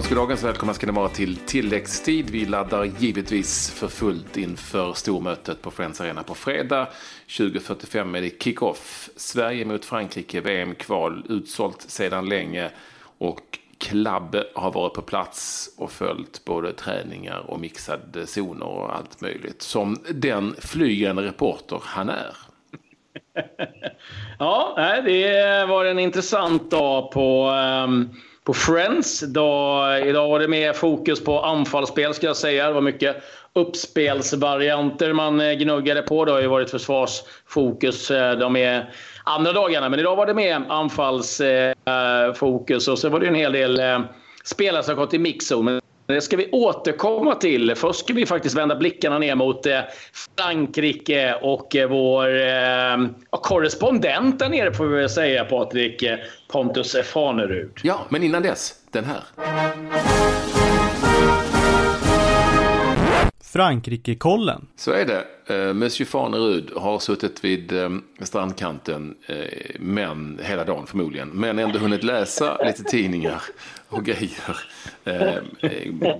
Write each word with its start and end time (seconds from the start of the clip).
Goddagens, 0.00 0.18
goddagens. 0.18 0.44
Välkomna 0.44 0.74
ska 0.74 0.86
ni 0.86 0.92
vara 0.92 1.08
till 1.08 1.36
tilläggstid. 1.36 2.30
Vi 2.30 2.46
laddar 2.46 2.84
givetvis 2.84 3.70
för 3.70 3.88
fullt 3.88 4.36
inför 4.36 4.92
stormötet 4.92 5.62
på 5.62 5.70
Friends 5.70 6.00
Arena 6.00 6.22
på 6.22 6.34
fredag. 6.34 6.88
20.45 7.28 8.16
är 8.16 8.22
det 8.22 8.42
kick-off. 8.42 9.10
Sverige 9.16 9.64
mot 9.64 9.84
Frankrike, 9.84 10.40
VM-kval, 10.40 11.24
utsålt 11.28 11.80
sedan 11.80 12.28
länge. 12.28 12.70
Och 13.18 13.58
Klabbe 13.78 14.44
har 14.54 14.72
varit 14.72 14.94
på 14.94 15.02
plats 15.02 15.70
och 15.76 15.92
följt 15.92 16.44
både 16.44 16.72
träningar 16.72 17.50
och 17.50 17.60
mixade 17.60 18.26
zoner 18.26 18.66
och 18.66 18.96
allt 18.96 19.20
möjligt. 19.20 19.62
Som 19.62 19.96
den 20.10 20.54
flygande 20.58 21.22
reporter 21.22 21.80
han 21.84 22.08
är. 22.08 22.36
ja, 24.38 24.74
det 25.04 25.66
var 25.68 25.84
en 25.84 25.98
intressant 25.98 26.70
dag 26.70 27.12
på 27.12 27.50
um 27.84 28.08
på 28.50 28.54
Friends. 28.54 29.20
Då, 29.20 29.82
idag 30.06 30.28
var 30.28 30.38
det 30.38 30.48
mer 30.48 30.72
fokus 30.72 31.24
på 31.24 31.40
anfallsspel 31.40 32.14
ska 32.14 32.26
jag 32.26 32.36
säga. 32.36 32.66
Det 32.66 32.72
var 32.72 32.80
mycket 32.80 33.16
uppspelsvarianter 33.52 35.12
man 35.12 35.40
eh, 35.40 35.52
gnuggade 35.52 36.02
på. 36.02 36.24
Det 36.24 36.32
har 36.32 36.40
ju 36.40 36.46
varit 36.46 36.70
försvarsfokus 36.70 38.10
eh, 38.10 38.38
de 38.38 38.56
är 38.56 38.92
andra 39.24 39.52
dagarna. 39.52 39.88
Men 39.88 40.00
idag 40.00 40.16
var 40.16 40.26
det 40.26 40.34
mer 40.34 40.62
anfallsfokus. 40.68 42.88
Eh, 42.88 42.92
Och 42.92 42.98
så 42.98 43.08
var 43.08 43.20
det 43.20 43.26
en 43.26 43.34
hel 43.34 43.52
del 43.52 43.80
spelare 44.44 44.82
som 44.82 44.96
gått 44.96 45.14
i 45.14 45.18
mixzon. 45.18 45.80
Det 46.14 46.20
ska 46.20 46.36
vi 46.36 46.50
återkomma 46.52 47.34
till. 47.34 47.74
Först 47.74 48.00
ska 48.00 48.14
vi 48.14 48.26
faktiskt 48.26 48.56
vända 48.56 48.76
blickarna 48.76 49.18
ner 49.18 49.34
mot 49.34 49.66
eh, 49.66 49.80
Frankrike 50.38 51.34
och 51.42 51.76
eh, 51.76 51.88
vår 51.88 52.40
eh, 52.40 53.08
korrespondent 53.30 54.38
där 54.38 54.48
nere 54.48 54.72
får 54.72 54.86
vi 54.86 54.96
väl 54.96 55.10
säga, 55.10 55.44
Patrik. 55.44 56.04
Pontus 56.52 56.96
Fanerud. 57.04 57.70
Ja, 57.82 58.00
men 58.08 58.22
innan 58.22 58.42
dess, 58.42 58.74
den 58.90 59.04
här. 59.04 60.29
Frankrike-kollen. 63.52 64.66
Så 64.76 64.92
är 64.92 65.06
det. 65.06 65.24
Eh, 65.54 65.74
Monsieur 65.74 66.06
Fanerud 66.06 66.70
har 66.76 66.98
suttit 66.98 67.44
vid 67.44 67.72
eh, 67.72 67.90
strandkanten, 68.20 69.16
eh, 69.26 69.36
men 69.78 70.40
hela 70.42 70.64
dagen 70.64 70.86
förmodligen, 70.86 71.28
men 71.28 71.58
ändå 71.58 71.78
hunnit 71.78 72.04
läsa 72.04 72.64
lite 72.64 72.82
tidningar 72.82 73.42
och 73.88 74.04
grejer. 74.04 74.56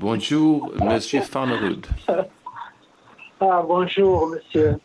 Bonjour, 0.01 0.85
Monsieur 0.85 1.25
Fanerud. 1.25 1.87
Ah, 3.39 3.63
bonjour, 3.63 4.35
Monsieur. 4.35 4.79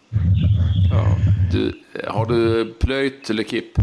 Ja, 0.92 1.06
du, 1.52 1.74
har 2.08 2.26
du 2.26 2.74
plöjt 2.74 3.30
L'Equipe? 3.30 3.82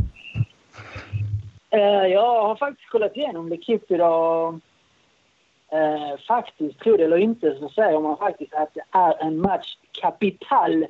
Uh, 1.74 2.06
jag 2.06 2.42
har 2.42 2.56
faktiskt 2.56 2.90
kollat 2.90 3.16
igenom 3.16 3.52
L'Equipe 3.52 3.94
idag. 3.94 4.60
Uh, 5.74 6.20
faktiskt, 6.28 6.78
tro 6.78 6.96
det 6.96 7.04
eller 7.04 7.16
inte, 7.16 7.56
så 7.58 7.68
säger 7.68 8.00
man 8.00 8.16
faktiskt 8.16 8.54
att 8.54 8.74
det 8.74 8.84
är 8.90 9.22
en 9.22 9.40
match 9.40 9.76
kapital 9.92 10.86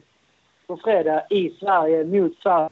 på 0.66 0.76
fredag 0.76 1.22
i 1.30 1.50
Sverige 1.50 2.04
mot 2.04 2.36
Sverige. 2.38 2.68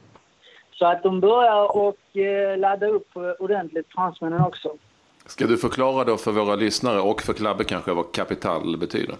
Så 0.71 0.85
att 0.85 1.03
de 1.03 1.19
börjar 1.19 1.77
och 1.77 1.97
uh, 2.15 2.57
ladda 2.57 2.87
upp 2.87 3.09
ordentligt, 3.39 3.87
fransmännen 3.95 4.41
också. 4.41 4.69
Ska 5.25 5.47
du 5.47 5.57
förklara 5.57 6.03
då 6.03 6.17
för 6.17 6.31
våra 6.31 6.55
lyssnare 6.55 6.99
och 6.99 7.21
för 7.21 7.33
Klabbe 7.33 7.63
kanske 7.63 7.93
vad 7.93 8.11
kapital 8.11 8.77
betyder? 8.77 9.15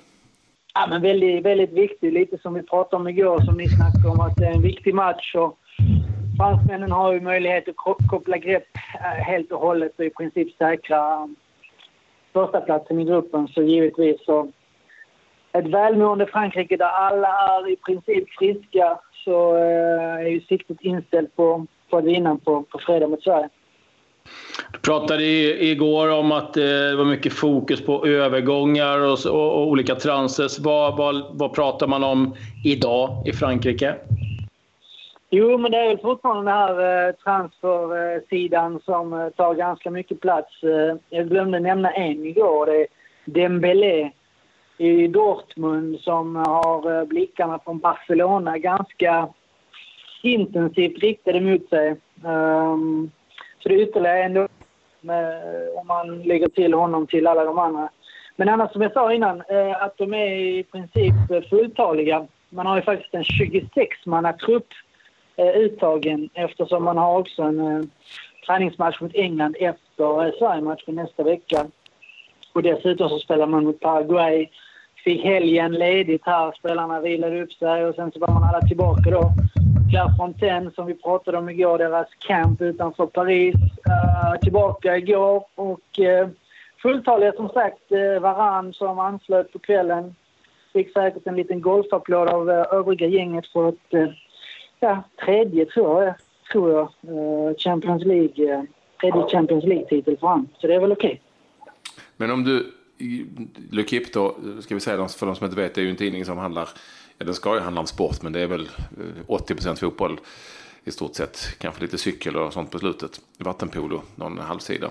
Ja, 0.74 0.88
men 0.90 1.02
väldigt, 1.02 1.46
väldigt 1.46 1.72
viktig. 1.72 2.14
Lite 2.14 2.38
som 2.38 2.54
vi 2.54 2.64
pratade 2.64 3.02
om 3.02 3.08
igår, 3.08 3.40
som 3.40 3.58
ni 3.58 3.68
snackade 3.70 4.08
om, 4.08 4.20
att 4.20 4.36
det 4.38 4.46
är 4.46 4.54
en 4.54 4.62
viktig 4.62 4.96
match. 4.96 5.36
Och 5.36 5.58
fransmännen 6.38 6.92
har 6.92 7.14
ju 7.14 7.22
möjlighet 7.22 7.68
att 7.68 7.76
koppla 8.10 8.38
grepp 8.38 8.68
eh, 8.96 9.24
helt 9.24 9.52
och 9.52 9.60
hållet 9.60 10.00
och 10.00 10.06
i 10.06 10.10
princip 10.10 10.58
säkra 10.58 11.30
första 12.34 12.62
platsen 12.62 13.00
i 13.00 13.06
gruppen. 13.06 13.48
Så 13.48 13.62
givetvis 13.62 14.26
så 14.26 14.52
ett 15.54 15.68
välmående 15.68 16.26
Frankrike 16.26 16.78
där 16.78 16.86
alla 16.86 17.28
är 17.28 17.72
i 17.72 17.76
princip 17.76 18.30
friska 18.40 19.00
så 19.26 19.58
eh, 19.58 20.26
är 20.26 20.30
ju 20.30 20.42
siktet 20.42 20.78
inställt 20.82 21.36
på, 21.36 21.66
på 21.90 21.98
att 21.98 22.04
vinna 22.04 22.38
på, 22.46 22.64
på 22.64 22.80
fredag 22.80 23.08
mot 23.08 23.24
Sverige. 23.24 23.50
Du 24.74 24.80
pratade 24.80 25.24
igår 25.66 26.12
om 26.12 26.32
att 26.32 26.58
eh, 26.58 26.64
det 26.64 26.96
var 26.96 27.06
mycket 27.06 27.34
fokus 27.34 27.86
på 27.86 28.06
övergångar 28.08 29.00
och, 29.00 29.26
och, 29.26 29.54
och 29.54 29.68
olika 29.68 29.96
transes. 29.96 30.60
Vad, 30.60 30.98
vad, 30.98 31.24
vad 31.34 31.54
pratar 31.54 31.88
man 31.88 32.04
om 32.04 32.36
idag 32.66 33.24
i 33.28 33.32
Frankrike? 33.32 33.96
Jo, 35.34 35.58
men 35.58 35.72
det 35.72 35.78
är 35.78 35.88
väl 35.88 35.98
fortfarande 35.98 36.52
den 36.52 36.58
här 36.58 37.08
eh, 37.08 37.16
transfersidan 37.16 38.80
som 38.86 39.14
eh, 39.14 39.30
tar 39.30 39.54
ganska 39.54 39.92
mycket 39.92 40.22
plats. 40.22 40.64
Eh, 40.64 40.96
jag 41.10 41.30
glömde 41.30 41.60
nämna 41.60 41.92
en 41.92 42.26
igår. 42.26 42.66
Det 42.66 42.82
är 42.82 42.88
Dembélé 43.26 44.12
i 44.78 45.08
Dortmund 45.08 46.00
som 46.00 46.36
har 46.36 47.00
eh, 47.00 47.06
blickarna 47.06 47.60
från 47.60 47.80
Barcelona 47.80 48.58
ganska 48.58 49.30
intensivt 50.22 51.00
riktade 51.00 51.42
mot 51.42 51.70
sig. 51.70 51.96
Um, 52.24 53.12
så 53.60 53.70
det 53.70 53.76
är 53.76 53.82
ytterligare 53.82 54.24
en 54.24 54.48
med, 55.02 55.44
om 55.76 55.88
man 55.88 56.22
lägger 56.24 56.48
till 56.48 56.74
honom 56.74 57.08
till 57.08 57.28
alla 57.28 57.46
de 57.46 57.60
andra. 57.60 57.90
Men 58.36 58.50
annars 58.50 58.72
som 58.72 58.82
jag 58.82 58.94
sa 58.94 59.14
innan, 59.14 59.42
eh, 59.50 59.84
att 59.84 59.98
de 59.98 60.14
är 60.14 60.36
i 60.36 60.64
princip 60.64 61.50
fulltaliga. 61.50 62.28
Man 62.50 62.66
har 62.66 62.76
ju 62.76 62.82
faktiskt 62.82 63.14
en 63.14 63.24
26-mannatrupp 63.24 64.68
Eh, 65.42 65.56
uttagen 65.56 66.30
eftersom 66.34 66.84
man 66.84 66.98
har 66.98 67.20
också 67.20 67.42
en 67.42 67.60
eh, 67.60 67.84
träningsmatch 68.46 69.02
mot 69.02 69.16
England 69.16 69.56
efter 69.60 70.26
eh, 70.26 70.32
Sverige-matchen 70.40 70.96
nästa 70.96 71.24
vecka. 71.24 71.66
Och 72.54 72.64
dessutom 72.64 73.10
så 73.10 73.20
spelar 73.20 73.48
man 73.48 73.66
mot 73.66 73.80
Paraguay. 73.80 74.50
Fick 75.04 75.24
helgen 75.24 75.72
ledigt 75.72 76.22
här, 76.26 76.52
spelarna 76.52 77.00
vilade 77.00 77.42
upp 77.42 77.54
sig 77.54 77.86
och 77.86 77.96
sen 77.96 78.12
så 78.12 78.20
var 78.20 78.34
man 78.34 78.44
alla 78.44 78.62
tillbaka 78.62 79.10
då. 79.10 79.32
Clairefontaine 79.92 80.72
som 80.72 80.86
vi 80.86 80.94
pratade 80.94 81.38
om 81.38 81.50
igår, 81.50 81.78
deras 81.78 82.08
camp 82.20 82.62
utanför 82.62 83.06
Paris. 83.06 83.56
Uh, 83.56 84.40
tillbaka 84.42 84.98
igår 84.98 85.46
och 85.56 86.00
eh, 86.00 86.26
uh, 86.26 86.30
fulltaliga 86.82 87.34
som 87.34 87.50
sagt. 87.50 87.92
Uh, 87.92 88.20
Varann 88.20 88.74
som 88.74 89.00
anslöt 89.00 89.54
på 89.54 89.60
kvällen 89.60 90.16
fick 90.74 90.94
säkert 90.94 91.28
en 91.28 91.36
liten 91.36 91.62
golfapplåd 91.62 92.28
av 92.30 92.50
uh, 92.50 92.66
övriga 92.72 93.08
gänget 93.08 93.48
för 93.48 93.70
ett 93.70 94.16
ja, 94.82 95.04
tredje, 95.26 95.66
tror 95.66 96.04
jag, 96.04 96.14
tror 96.52 96.72
jag 96.72 96.82
eh, 96.82 97.56
Champions 97.58 98.06
League, 98.06 98.54
eh, 98.54 98.64
tredje 99.02 99.28
Champions 99.30 99.64
League-titel 99.64 100.18
för 100.18 100.28
honom, 100.28 100.48
Så 100.58 100.68
det 100.68 100.76
är 100.76 100.80
väl 100.80 100.92
okej. 100.92 101.10
Okay. 101.10 102.04
Men 102.18 102.32
om 102.32 102.44
du, 102.44 102.72
L'Equipe 103.72 104.14
då, 104.14 104.36
ska 104.62 104.76
vi 104.76 104.82
säga 104.82 105.08
för 105.08 105.26
de 105.26 105.36
som 105.36 105.46
inte 105.46 105.58
vet, 105.58 105.76
det 105.76 105.82
är 105.82 105.84
ju 105.86 105.90
en 105.90 105.96
tidning 105.96 106.26
som 106.26 106.38
handlar 106.38 106.70
Ja, 107.22 107.26
den 107.26 107.34
ska 107.34 107.56
ju 107.56 107.62
handla 107.62 107.82
om 107.82 107.88
sport, 107.88 108.22
men 108.22 108.34
det 108.34 108.40
är 108.40 108.48
väl 108.48 108.62
eh, 108.62 109.26
80% 109.28 109.76
fotboll 109.76 110.20
i 110.84 110.92
stort 110.92 111.16
sett. 111.16 111.56
Kanske 111.58 111.82
lite 111.82 111.98
cykel 111.98 112.36
och 112.36 112.54
sånt 112.54 112.72
på 112.72 112.80
slutet. 112.80 113.22
Vattenpolo, 113.38 114.02
någon 114.16 114.38
halvsida. 114.38 114.90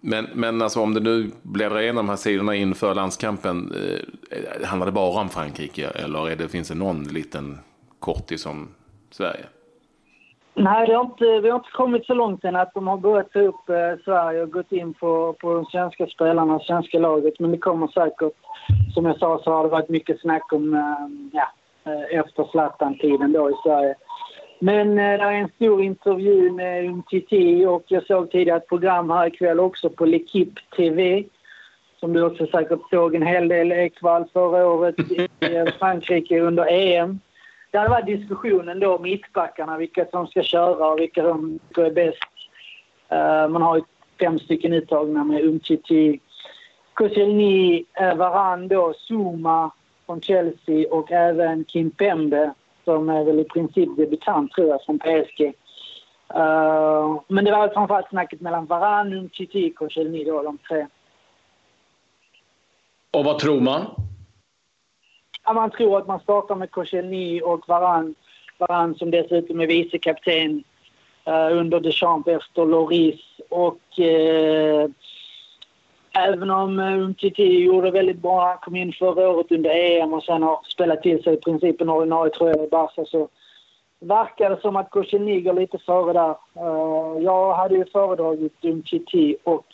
Men, 0.00 0.28
men 0.34 0.62
alltså 0.62 0.80
om 0.80 0.94
det 0.94 1.00
nu 1.00 1.30
bläddrar 1.42 1.80
igenom 1.80 2.06
de 2.06 2.10
här 2.10 2.16
sidorna 2.16 2.54
inför 2.54 2.94
landskampen. 2.94 3.74
Eh, 4.30 4.66
handlar 4.66 4.86
det 4.86 4.92
bara 4.92 5.20
om 5.20 5.28
Frankrike 5.28 5.88
eller 5.88 6.30
är 6.30 6.36
det, 6.36 6.48
finns 6.48 6.68
det 6.68 6.74
någon 6.74 7.04
liten 7.04 7.58
kortis 7.98 8.42
som... 8.42 8.68
Sverige? 9.14 9.44
Nej, 10.54 10.86
det 10.86 10.94
har 10.94 11.04
inte, 11.04 11.40
vi 11.40 11.50
har 11.50 11.58
inte 11.58 11.70
kommit 11.70 12.06
så 12.06 12.14
långt 12.14 12.44
än 12.44 12.56
att 12.56 12.74
de 12.74 12.86
har 12.86 12.96
börjat 12.96 13.32
ta 13.32 13.40
upp 13.40 13.68
eh, 13.68 14.04
Sverige 14.04 14.42
och 14.42 14.50
gått 14.50 14.72
in 14.72 14.94
på, 14.94 15.36
på 15.40 15.54
de 15.54 15.64
svenska 15.64 16.06
spelarna, 16.06 16.54
och 16.54 16.62
svenska 16.62 16.98
laget. 16.98 17.40
Men 17.40 17.50
det 17.50 17.58
kommer 17.58 17.86
säkert 17.86 18.32
som 18.94 19.04
jag 19.04 19.18
sa 19.18 19.40
så 19.44 19.50
har 19.50 19.62
det 19.62 19.68
varit 19.70 19.88
mycket 19.88 20.20
snack 20.20 20.52
om 20.52 20.74
eh, 20.74 21.38
ja, 21.38 21.48
eh, 21.92 22.18
efter 22.18 22.44
Zlatan-tiden 22.44 23.32
då 23.32 23.50
i 23.50 23.54
Sverige. 23.62 23.94
Men 24.58 24.88
eh, 24.88 24.94
det 24.94 25.24
är 25.24 25.32
en 25.32 25.48
stor 25.56 25.82
intervju 25.82 26.52
med 26.52 26.84
Umtiti 26.84 27.66
och 27.66 27.84
jag 27.88 28.06
såg 28.06 28.30
tidigare 28.30 28.58
ett 28.58 28.68
program 28.68 29.10
här 29.10 29.26
ikväll 29.26 29.60
också 29.60 29.90
på 29.90 30.06
L'Equipe 30.06 30.58
TV 30.76 31.24
som 32.00 32.12
du 32.12 32.22
också 32.22 32.46
säkert 32.46 32.90
såg 32.90 33.14
en 33.14 33.26
hel 33.26 33.48
del 33.48 33.72
ekvall 33.72 34.24
förra 34.32 34.66
året 34.66 34.94
i 34.98 35.28
Frankrike 35.78 36.40
under 36.40 36.66
EM. 36.70 37.20
Det 37.72 37.78
hade 37.78 37.90
varit 37.90 38.06
diskussionen 38.06 38.80
då, 38.80 38.98
mittbackarna, 38.98 39.78
vilka 39.78 40.06
som 40.06 40.26
ska 40.26 40.42
köra 40.42 40.88
och 40.88 41.00
vilka 41.00 41.22
som 41.22 41.58
är 41.76 41.90
bäst. 41.90 42.18
Eh, 43.08 43.48
man 43.48 43.62
har 43.62 43.76
ju 43.76 43.82
fem 44.20 44.38
stycken 44.38 44.72
uttagna 44.72 45.24
med 45.24 45.44
Umtiti, 45.44 46.20
Koscielny, 46.94 47.84
eh, 47.94 48.14
Varan 48.14 48.68
då, 48.68 48.94
Zuma 49.08 49.70
från 50.06 50.20
Chelsea 50.20 50.88
och 50.90 51.12
även 51.12 51.64
Kim 51.64 51.90
Pembe 51.90 52.54
som 52.84 53.08
är 53.08 53.24
väl 53.24 53.40
i 53.40 53.44
princip 53.44 53.96
debutant 53.96 54.52
tror 54.52 54.68
jag 54.68 54.84
från 54.84 54.98
PSG. 54.98 55.40
Uh, 56.34 56.40
eh, 56.40 57.20
men 57.28 57.44
det 57.44 57.50
var 57.50 57.68
framförallt 57.68 58.08
snacket 58.08 58.40
mellan 58.40 58.66
Varan, 58.66 59.12
Umtiti 59.12 59.70
och 59.70 59.74
Koscielny 59.74 60.24
då, 60.24 60.42
de 60.42 60.58
tre. 60.58 60.86
Och 63.10 63.24
vad 63.24 63.38
tror 63.38 63.60
man? 63.60 63.82
Ja, 65.44 65.52
man 65.52 65.70
tror 65.70 65.98
att 65.98 66.06
man 66.06 66.20
startar 66.20 66.54
med 66.54 66.70
Koscielny 66.70 67.40
och 67.40 67.68
Varan. 67.68 68.14
Varan 68.58 68.94
som 68.94 69.10
dessutom 69.10 69.60
är 69.60 69.66
vicekapten 69.66 70.64
uh, 71.28 71.58
under 71.58 71.80
Deschamps 71.80 72.28
efter 72.28 72.66
Loris 72.66 73.20
och 73.48 73.80
uh, 73.98 74.90
även 76.14 76.50
om 76.50 76.78
eh, 76.78 76.98
Umtiti 76.98 77.64
gjorde 77.64 77.90
väldigt 77.90 78.22
bra. 78.22 78.46
Han 78.46 78.58
kom 78.58 78.76
in 78.76 78.92
förra 78.92 79.28
året 79.30 79.52
under 79.52 79.70
EM 79.70 80.12
och 80.12 80.22
sen 80.22 80.42
har 80.42 80.60
spelat 80.64 81.02
till 81.02 81.22
sig 81.22 81.34
i 81.34 81.40
princip 81.40 81.80
en 81.80 81.88
ordinarie 81.88 82.32
tröja 82.32 82.64
i 82.64 82.68
Barca 82.68 83.04
så 83.04 83.28
verkar 84.00 84.50
det 84.50 84.60
som 84.60 84.76
att 84.76 84.90
Koscielny 84.90 85.40
går 85.40 85.52
lite 85.52 85.78
före 85.78 86.12
där. 86.12 86.36
Jag 87.20 87.54
hade 87.54 87.74
ju 87.74 87.84
föredragit 87.84 88.52
Umtiti 88.62 89.36
och 89.44 89.66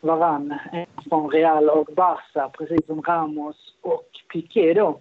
Varann 0.00 0.54
En 0.72 0.86
från 1.08 1.30
Real 1.30 1.70
och 1.70 1.88
Barca, 1.96 2.48
precis 2.58 2.86
som 2.86 3.02
Ramos 3.02 3.56
och 3.80 4.08
Piqué 4.32 4.74
då. 4.74 5.00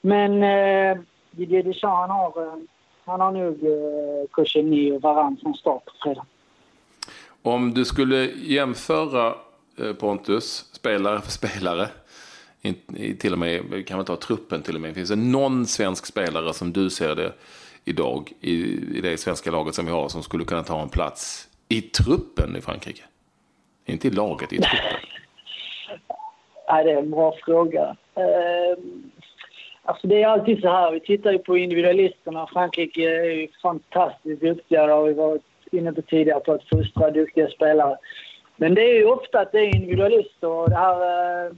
Men 0.00 0.42
eh, 0.42 1.02
Didier 1.30 1.62
Deschamps 1.62 1.82
han 1.82 2.10
har, 2.10 2.42
eh, 2.46 2.54
han 3.04 3.20
har 3.20 3.32
nog 3.32 3.64
eh, 3.64 4.30
Koscielny 4.30 4.92
och 4.92 5.02
Varann 5.02 5.36
från 5.42 5.54
start 5.54 5.84
på 5.84 5.92
fredag. 6.02 6.26
Om 7.42 7.74
du 7.74 7.84
skulle 7.84 8.16
jämföra 8.26 9.34
eh, 9.78 9.92
Pontus, 9.92 10.70
spelare 10.72 11.20
för 11.20 11.30
spelare, 11.30 11.88
till 13.18 13.32
och 13.32 13.38
med, 13.38 13.86
kan 13.86 13.96
man 13.96 14.06
ta 14.06 14.16
truppen 14.16 14.62
till 14.62 14.74
och 14.74 14.80
med. 14.80 14.94
Finns 14.94 15.08
det 15.08 15.16
någon 15.16 15.66
svensk 15.66 16.06
spelare 16.06 16.54
som 16.54 16.72
du 16.72 16.90
ser 16.90 17.14
det 17.14 17.32
idag 17.84 18.32
i, 18.40 18.52
i 18.98 19.00
det 19.00 19.20
svenska 19.20 19.50
laget 19.50 19.74
som 19.74 19.86
vi 19.86 19.92
har 19.92 20.08
som 20.08 20.22
skulle 20.22 20.44
kunna 20.44 20.62
ta 20.62 20.82
en 20.82 20.88
plats 20.88 21.48
i 21.68 21.80
truppen 21.80 22.56
i 22.56 22.60
Frankrike? 22.60 23.02
Inte 23.88 24.08
i 24.08 24.10
laget, 24.10 24.52
i 24.52 24.56
truppen. 24.56 24.80
Nej, 26.70 26.84
det 26.84 26.90
är 26.90 26.96
en 26.96 27.10
bra 27.10 27.34
fråga. 27.44 27.96
Uh, 28.18 28.84
alltså 29.84 30.06
det 30.06 30.22
är 30.22 30.28
alltid 30.28 30.60
så 30.60 30.68
här, 30.68 30.92
vi 30.92 31.00
tittar 31.00 31.32
ju 31.32 31.38
på 31.38 31.58
individualisterna. 31.58 32.46
Frankrike 32.52 33.00
är 33.00 33.30
ju 33.30 33.48
fantastiskt 33.62 34.40
duktiga, 34.40 34.86
det 34.86 34.92
har 34.92 35.04
vi 35.04 35.12
varit 35.12 35.42
inne 35.72 35.92
på 35.92 36.02
tidigare, 36.02 36.40
på 36.40 36.52
att 36.52 36.68
fostra 36.68 37.10
duktiga 37.10 37.48
spelare. 37.48 37.96
Men 38.56 38.74
det 38.74 38.82
är 38.82 38.94
ju 38.94 39.04
ofta 39.04 39.40
att 39.40 39.52
det 39.52 39.58
är 39.58 39.74
individualister 39.74 40.48
och 40.48 40.70
det 40.70 40.76
här 40.76 41.46
uh, 41.46 41.52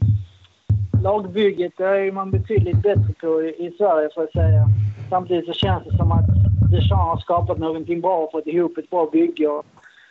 lagbygget 1.03 1.73
det 1.77 1.85
är 1.85 2.13
man 2.13 2.31
betydligt 2.31 2.83
bättre 2.83 3.13
på 3.21 3.43
i, 3.43 3.67
i 3.67 3.75
Sverige, 3.79 4.09
för 4.15 4.25
att 4.25 4.33
säga. 4.33 4.67
Samtidigt 5.11 5.47
så 5.47 5.53
känns 5.53 5.85
det 5.85 5.97
som 5.97 6.13
att 6.13 6.27
Deschamps 6.71 7.05
har 7.05 7.17
skapat 7.17 7.59
någonting 7.59 8.01
bra 8.01 8.17
och 8.17 8.33
fått 8.33 8.47
ihop 8.47 8.79
ett 8.79 8.91
bra 8.91 9.11
bygge 9.13 9.49
och 9.49 9.67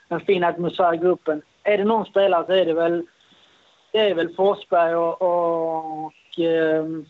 en 0.10 0.20
fin 0.20 0.44
atmosfär 0.44 0.94
i 0.94 0.98
gruppen 0.98 1.42
är 1.74 1.78
det 1.78 1.84
någon 1.84 2.06
spelare 2.06 2.46
så 2.46 2.52
är 2.52 2.66
det 2.66 2.74
väl, 2.74 3.04
det 3.92 4.00
är 4.00 4.16
väl 4.16 4.36
Forsberg 4.36 4.96
och, 4.96 5.22
och, 5.22 6.06
och, 6.06 6.40
ehm, 6.40 7.06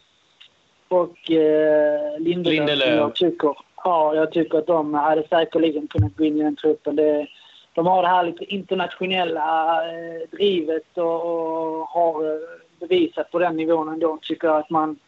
och 0.88 1.32
eh, 1.32 2.20
Lindelöf. 2.20 2.58
Lindelöf. 2.58 2.96
Jag 2.96 3.16
tycker, 3.16 3.56
ja, 3.84 4.16
jag 4.16 4.32
tycker 4.32 4.58
att 4.58 4.68
de 4.68 4.94
hade 4.94 5.28
säkerligen 5.28 5.88
kunnat 5.88 6.16
gå 6.16 6.24
in 6.24 6.38
i 6.38 6.44
den 6.44 6.56
truppen. 6.56 6.96
Det, 6.96 7.28
de 7.74 7.88
har 7.88 8.02
det 8.02 8.08
här 8.10 8.24
lite 8.24 8.54
internationella 8.54 9.82
eh, 9.86 10.30
drivet 10.32 10.98
och, 10.98 11.26
och 11.26 11.88
har 11.88 12.34
eh, 12.34 12.40
bevisat 12.80 13.32
på 13.32 13.40
den 13.40 13.56
nivån 13.56 13.90
ändå. 13.90 14.18
Tycker 14.22 14.48
att 14.48 14.70
man 14.70 15.00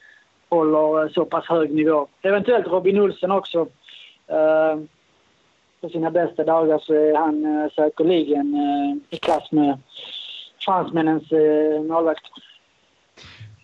håller 0.50 1.09
så 1.09 1.25
pass 1.25 1.45
hög 1.45 1.74
nivå. 1.74 2.07
Eventuellt 2.21 2.68
Robin 2.68 3.01
Olsen 3.01 3.31
också. 3.31 3.59
Uh, 4.31 4.83
på 5.81 5.89
sina 5.89 6.11
bästa 6.11 6.43
dagar 6.43 6.79
så 6.79 6.93
är 6.93 7.15
han 7.15 7.45
eh, 7.45 7.71
säkerligen 7.71 8.53
eh, 8.53 9.15
i 9.15 9.17
klass 9.17 9.51
med 9.51 9.77
fransmännens 10.65 11.31
eh, 11.31 11.81
målvakt. 11.81 12.23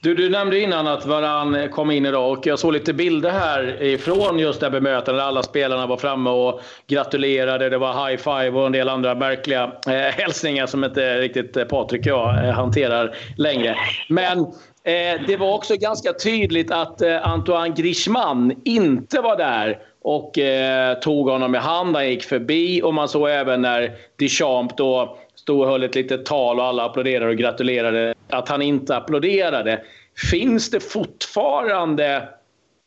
Du, 0.02 0.16
du 0.16 0.30
nämnde 0.30 0.60
innan 0.60 0.88
att 0.88 1.06
Varan 1.06 1.70
kom 1.70 1.92
in 1.92 2.06
idag 2.06 2.32
och 2.32 2.48
jag 2.48 2.60
såg 2.60 2.74
lite 2.74 2.94
bilder 2.94 3.30
här 3.30 3.84
ifrån 3.84 4.40
just 4.40 4.60
det 4.60 4.70
bemötandet. 4.70 5.24
Alla 5.24 5.44
spelarna 5.44 5.88
var 5.88 5.98
framme 5.98 6.30
och 6.30 6.62
gratulerade. 6.88 7.70
Det 7.70 7.78
var 7.78 8.10
high 8.10 8.18
five 8.18 8.60
och 8.60 8.66
en 8.66 8.72
del 8.72 8.90
andra 8.90 9.16
märkliga 9.16 9.64
eh, 9.88 9.94
hälsningar 9.94 10.66
som 10.66 10.84
inte 10.84 11.22
riktigt 11.22 11.70
Patrik 11.70 12.02
och 12.02 12.08
jag 12.08 12.46
eh, 12.46 12.52
hanterar 12.52 13.16
längre. 13.38 13.76
Men 14.10 14.40
eh, 14.84 15.22
det 15.28 15.38
var 15.40 15.54
också 15.54 15.76
ganska 15.76 16.14
tydligt 16.14 16.72
att 16.72 17.02
eh, 17.02 17.28
Antoine 17.28 17.74
Griezmann 17.74 18.62
inte 18.66 19.22
var 19.22 19.38
där 19.38 19.80
och 20.08 20.38
eh, 20.40 21.00
tog 21.00 21.30
honom 21.30 21.56
i 21.56 21.58
hand. 21.58 21.96
Han 21.96 22.10
gick 22.10 22.24
förbi 22.24 22.82
och 22.82 22.94
man 22.94 23.08
såg 23.08 23.30
även 23.30 23.62
när 23.62 23.92
Deschamps 24.16 24.76
då 24.76 25.18
stod 25.36 25.60
och 25.62 25.68
höll 25.68 25.84
ett 25.84 25.96
litet 25.96 26.26
tal 26.26 26.60
och 26.60 26.66
alla 26.66 26.86
applåderade 26.86 27.32
och 27.32 27.38
gratulerade 27.38 28.14
att 28.30 28.50
han 28.50 28.62
inte 28.62 28.96
applåderade. 28.96 29.82
Finns 30.32 30.72
det 30.72 30.80
fortfarande 30.80 32.30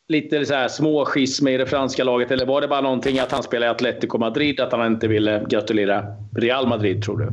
lite 0.07 0.45
så 0.45 0.53
här 0.53 0.67
småschism 0.67 1.47
i 1.47 1.57
det 1.57 1.65
franska 1.65 2.03
laget 2.03 2.31
eller 2.31 2.45
var 2.45 2.61
det 2.61 2.67
bara 2.67 2.81
någonting 2.81 3.19
att 3.19 3.31
han 3.31 3.43
spelade 3.43 3.71
i 3.71 3.75
Atletico 3.75 4.17
Madrid 4.17 4.59
att 4.59 4.71
han 4.71 4.87
inte 4.87 5.07
ville 5.07 5.45
gratulera 5.49 6.03
Real 6.37 6.67
Madrid 6.67 7.03
tror 7.03 7.17
du? 7.17 7.25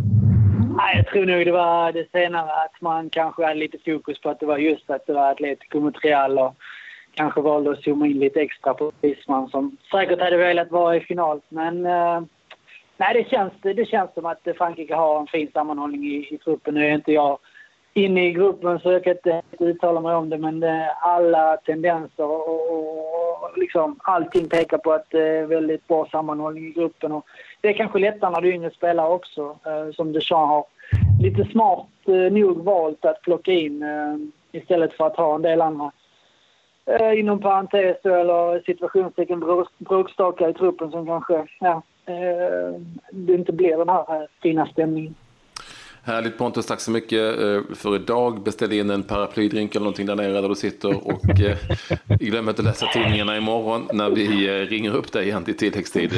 Nej, 0.76 0.96
jag 0.96 1.06
tror 1.06 1.26
nog 1.26 1.46
det 1.46 1.52
var 1.52 1.92
det 1.92 2.10
senare 2.12 2.50
att 2.50 2.80
man 2.80 3.10
kanske 3.10 3.44
hade 3.44 3.60
lite 3.60 3.78
fokus 3.84 4.20
på 4.20 4.30
att 4.30 4.40
det 4.40 4.46
var 4.46 4.58
just 4.58 4.90
att 4.90 5.06
det 5.06 5.12
var 5.12 5.30
Atletico 5.30 5.80
mot 5.80 6.04
Real 6.04 6.38
och 6.38 6.54
kanske 7.18 7.40
valde 7.40 7.70
att 7.70 7.82
zooma 7.82 8.06
in 8.06 8.18
lite 8.18 8.40
extra 8.40 8.74
på 8.74 8.92
Isman 9.02 9.48
som 9.48 9.76
säkert 9.90 10.20
hade 10.20 10.36
velat 10.36 10.70
vara 10.70 10.96
i 10.96 11.00
final. 11.00 11.40
Men 11.48 11.86
eh, 11.86 12.20
nej, 12.96 13.14
det 13.14 13.30
känns, 13.30 13.52
det 13.62 13.88
känns 13.88 14.14
som 14.14 14.26
att 14.26 14.48
Frankrike 14.58 14.94
har 14.94 15.20
en 15.20 15.26
fin 15.26 15.50
sammanhållning 15.52 16.04
i, 16.04 16.34
i 16.34 16.38
truppen. 16.38 16.74
Nu 16.74 16.86
är 16.86 16.94
inte 16.94 17.12
jag 17.12 17.38
inne 17.94 18.26
i 18.26 18.32
gruppen 18.32 18.78
så 18.78 18.92
jag 18.92 19.04
kan 19.04 19.12
inte 19.12 19.42
uttala 19.58 20.00
mig 20.00 20.14
om 20.14 20.30
det 20.30 20.38
men 20.38 20.60
det, 20.60 20.92
alla 21.00 21.56
tendenser 21.56 22.24
och, 22.24 22.72
och, 22.72 22.98
och 23.42 23.58
liksom 23.58 23.96
allting 24.02 24.48
pekar 24.48 24.78
på 24.78 24.92
att 24.92 25.10
det 25.10 25.28
är 25.28 25.46
väldigt 25.46 25.88
bra 25.88 26.08
sammanhållning 26.10 26.66
i 26.66 26.72
gruppen. 26.72 27.12
Och 27.12 27.26
det 27.60 27.68
är 27.68 27.72
kanske 27.72 27.98
lättare 27.98 28.30
när 28.30 28.40
du 28.40 28.48
är 28.48 28.52
yngre 28.52 28.70
spelare 28.70 29.08
också 29.08 29.58
eh, 29.66 29.94
som 29.94 30.12
Deschamps 30.12 30.50
har 30.50 30.64
lite 31.22 31.44
smart 31.44 31.86
eh, 32.06 32.32
nog 32.32 32.64
valt 32.64 33.04
att 33.04 33.22
plocka 33.22 33.52
in 33.52 33.82
eh, 33.82 34.16
istället 34.60 34.92
för 34.92 35.06
att 35.06 35.16
ha 35.16 35.34
en 35.34 35.42
del 35.42 35.60
andra 35.60 35.92
eh, 36.88 37.18
inom 37.18 37.40
parentes 37.40 38.04
eller 38.04 38.62
situationstecken 38.66 39.40
bråkstakar 39.78 40.48
i 40.48 40.54
truppen 40.54 40.90
som 40.90 41.06
kanske 41.06 41.46
ja, 41.60 41.82
eh, 42.06 42.80
det 43.10 43.34
inte 43.34 43.52
blir 43.52 43.76
den 43.76 43.88
här 43.88 44.22
eh, 44.22 44.28
fina 44.42 44.66
stämningen. 44.66 45.14
Härligt 46.02 46.38
Pontus, 46.38 46.66
tack 46.66 46.80
så 46.80 46.90
mycket 46.90 47.40
eh, 47.40 47.60
för 47.74 47.94
idag. 47.94 48.42
Beställ 48.42 48.72
in 48.72 48.90
en 48.90 49.02
paraplydrink 49.02 49.74
eller 49.74 49.84
någonting 49.84 50.06
där 50.06 50.16
nere 50.16 50.40
där 50.40 50.48
du 50.48 50.54
sitter. 50.54 51.06
Och 51.06 51.40
eh, 51.40 51.56
glöm 52.08 52.48
inte 52.48 52.62
att 52.62 52.66
läsa 52.66 52.86
tidningarna 52.86 53.36
imorgon 53.36 53.88
när 53.92 54.10
vi 54.10 54.48
ringer 54.64 54.96
upp 54.96 55.12
dig 55.12 55.24
igen 55.24 55.44
till 55.44 55.56
tilläggstid. 55.56 56.10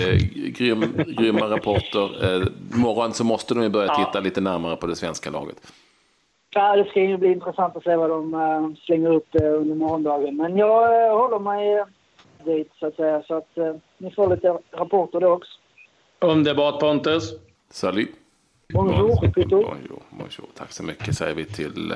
Grym, 0.57 0.85
grymma 1.19 1.51
rapporter. 1.51 2.11
Imorgon 2.75 3.13
så 3.13 3.25
måste 3.25 3.55
de 3.55 3.69
börja 3.69 3.95
titta 3.95 4.21
lite 4.21 4.41
närmare 4.41 4.77
på 4.77 4.87
det 4.87 4.97
svenska 4.97 5.31
laget. 5.31 5.57
Ja, 6.53 6.77
det 6.77 6.85
ska 6.85 7.01
ju 7.01 7.17
bli 7.17 7.33
intressant 7.33 7.77
att 7.77 7.83
se 7.83 7.97
vad 7.97 8.11
de 8.11 8.35
uh, 8.35 8.75
slänger 8.75 9.15
upp 9.15 9.29
uh, 9.43 9.55
under 9.61 9.75
morgondagen. 9.75 10.37
Men 10.37 10.57
jag 10.57 11.11
uh, 11.11 11.19
håller 11.19 11.39
mig 11.39 11.85
dit 12.45 12.73
så 12.79 12.87
att 12.87 12.95
säga. 12.95 13.23
Så 13.23 13.35
att 13.35 13.59
ni 13.99 14.11
får 14.11 14.29
lite 14.31 14.59
rapporter 14.71 15.21
då 15.21 15.29
också. 15.29 15.53
Underbart 16.21 16.81
Pontus. 16.81 17.33
Salut. 17.71 18.11
Bonjour, 18.73 19.21
bonjour, 19.35 20.03
bonjour. 20.11 20.47
Tack 20.55 20.73
så 20.73 20.83
mycket 20.83 21.17
säger 21.17 21.35
vi 21.35 21.45
till 21.45 21.95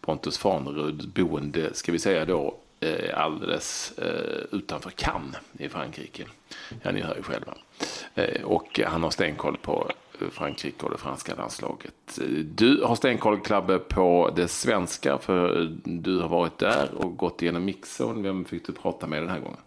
Pontus 0.00 0.38
Farnerud, 0.38 1.12
boende, 1.14 1.74
ska 1.74 1.92
vi 1.92 1.98
säga 1.98 2.24
då, 2.24 2.54
alldeles 3.14 3.98
utanför 4.52 4.90
Cannes 4.90 5.36
i 5.58 5.68
Frankrike. 5.68 6.24
Ja, 6.82 6.92
ni 6.92 7.00
hör 7.00 7.16
ju 7.16 7.22
själva. 7.22 7.54
Och 8.44 8.80
han 8.86 9.02
har 9.02 9.10
stenkoll 9.10 9.56
på 9.56 9.90
Frankrike 10.32 10.86
och 10.86 10.92
det 10.92 10.98
franska 10.98 11.34
landslaget. 11.34 12.18
Du 12.44 12.82
har 12.84 12.94
stenkoll 12.94 13.40
Klabbe 13.40 13.78
på 13.78 14.32
det 14.36 14.48
svenska 14.48 15.18
för 15.18 15.70
du 15.84 16.20
har 16.20 16.28
varit 16.28 16.58
där 16.58 16.88
och 16.94 17.16
gått 17.16 17.42
igenom 17.42 17.64
mixzon. 17.64 18.22
Vem 18.22 18.44
fick 18.44 18.66
du 18.66 18.72
prata 18.72 19.06
med 19.06 19.22
den 19.22 19.30
här 19.30 19.40
gången? 19.40 19.58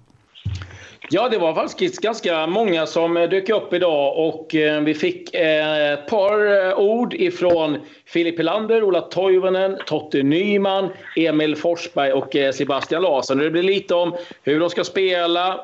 Ja, 1.10 1.30
det 1.30 1.38
var 1.38 1.54
faktiskt 1.54 2.02
ganska 2.02 2.48
många 2.48 2.86
som 2.86 3.14
dök 3.14 3.50
upp 3.50 3.74
idag 3.74 4.28
och 4.28 4.56
eh, 4.56 4.82
vi 4.82 4.94
fick 4.94 5.34
eh, 5.34 5.92
ett 5.94 6.08
par 6.08 6.68
eh, 6.70 6.80
ord 6.80 7.14
ifrån 7.14 7.78
Filip 8.06 8.38
Helander, 8.38 8.84
Ola 8.84 9.02
Toivonen, 9.02 9.78
Totte 9.86 10.24
Nyman, 10.24 10.90
Emil 11.16 11.56
Forsberg 11.56 12.12
och 12.14 12.36
Sebastian 12.54 13.02
Larsson. 13.02 13.38
Det 13.38 13.50
blir 13.50 13.64
lite 13.64 13.96
om 13.96 14.16
hur 14.44 14.60
de 14.60 14.70
ska 14.70 14.84
spela, 14.84 15.60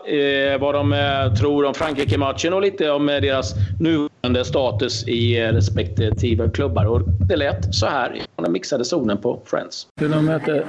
vad 0.60 0.74
de 0.76 0.96
tror 1.40 1.66
om 1.66 1.74
Frankrike-matchen 1.74 2.54
och 2.54 2.62
lite 2.62 2.92
om 2.92 3.06
deras 3.06 3.54
nuvarande 3.80 4.17
status 4.36 5.08
i 5.08 5.42
respektive 5.42 6.50
klubbar. 6.50 6.86
Och 6.86 7.02
det 7.30 7.36
lät 7.36 7.76
så 7.76 7.86
här 7.86 8.16
i 8.16 8.22
den 8.36 8.52
mixade 8.52 8.86
zonen 8.86 9.18
på 9.18 9.42
Friends. 9.46 9.88
De 9.96 10.26
möter 10.26 10.66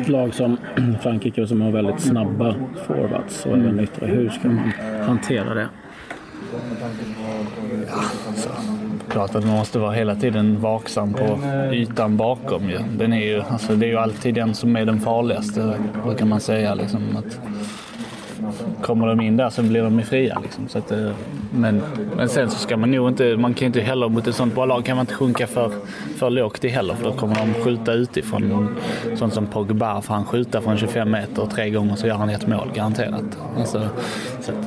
ett 0.00 0.08
lag 0.08 0.34
som 0.34 0.56
Frankrike 1.02 1.46
som 1.46 1.60
har 1.60 1.70
väldigt 1.70 2.00
snabba 2.00 2.54
forwards 2.86 3.46
och 3.46 3.52
även 3.52 3.80
yttre 3.80 4.06
hur 4.06 4.28
ska 4.28 4.48
man 4.48 4.72
hantera 5.06 5.54
det? 5.54 5.68
Ja, 7.88 8.02
så, 8.36 8.48
klart 9.08 9.34
att 9.34 9.44
man 9.44 9.56
måste 9.56 9.78
vara 9.78 9.92
hela 9.92 10.14
tiden 10.14 10.60
vaksam 10.60 11.14
på 11.14 11.38
ytan 11.72 12.16
bakom. 12.16 12.70
Ju. 12.70 12.78
Den 12.98 13.12
är 13.12 13.26
ju, 13.26 13.42
alltså, 13.42 13.76
det 13.76 13.86
är 13.86 13.90
ju 13.90 13.96
alltid 13.96 14.34
den 14.34 14.54
som 14.54 14.76
är 14.76 14.84
den 14.84 15.00
farligaste, 15.00 15.78
brukar 16.04 16.26
man 16.26 16.40
säga. 16.40 16.74
Liksom, 16.74 17.16
att 17.16 17.40
kommer 18.82 19.06
de 19.06 19.20
in 19.20 19.36
där 19.36 19.50
så 19.50 19.62
blir 19.62 19.82
de 19.82 20.02
fria. 20.02 20.38
Liksom. 20.42 20.68
Så 20.68 20.78
att, 20.78 20.92
eh, 20.92 21.10
men, 21.50 21.82
men 22.16 22.28
sen 22.28 22.50
så 22.50 22.58
ska 22.58 22.76
man 22.76 22.90
nog 22.90 23.08
inte, 23.08 23.36
man 23.36 23.54
kan 23.54 23.66
inte 23.66 23.80
heller 23.80 24.08
mot 24.08 24.26
ett 24.26 24.34
sånt 24.34 24.54
bra 24.54 24.64
lag 24.64 24.84
kan 24.84 24.96
man 24.96 25.02
inte 25.02 25.14
sjunka 25.14 25.46
för, 25.46 25.72
för 26.16 26.30
lågt 26.30 26.64
i 26.64 26.68
heller 26.68 26.94
för 26.94 27.04
då 27.04 27.12
kommer 27.12 27.34
de 27.34 27.54
skjuta 27.54 27.92
utifrån. 27.92 28.76
Sånt 29.14 29.34
som 29.34 29.46
Pogba, 29.46 30.00
får 30.00 30.14
han 30.14 30.24
skjuta 30.24 30.60
från 30.60 30.76
25 30.76 31.10
meter 31.10 31.46
tre 31.46 31.70
gånger 31.70 31.96
så 31.96 32.06
gör 32.06 32.14
han 32.14 32.28
ett 32.28 32.46
mål 32.46 32.70
garanterat. 32.74 33.38
Alltså, 33.58 33.88
så 34.40 34.52
att, 34.52 34.58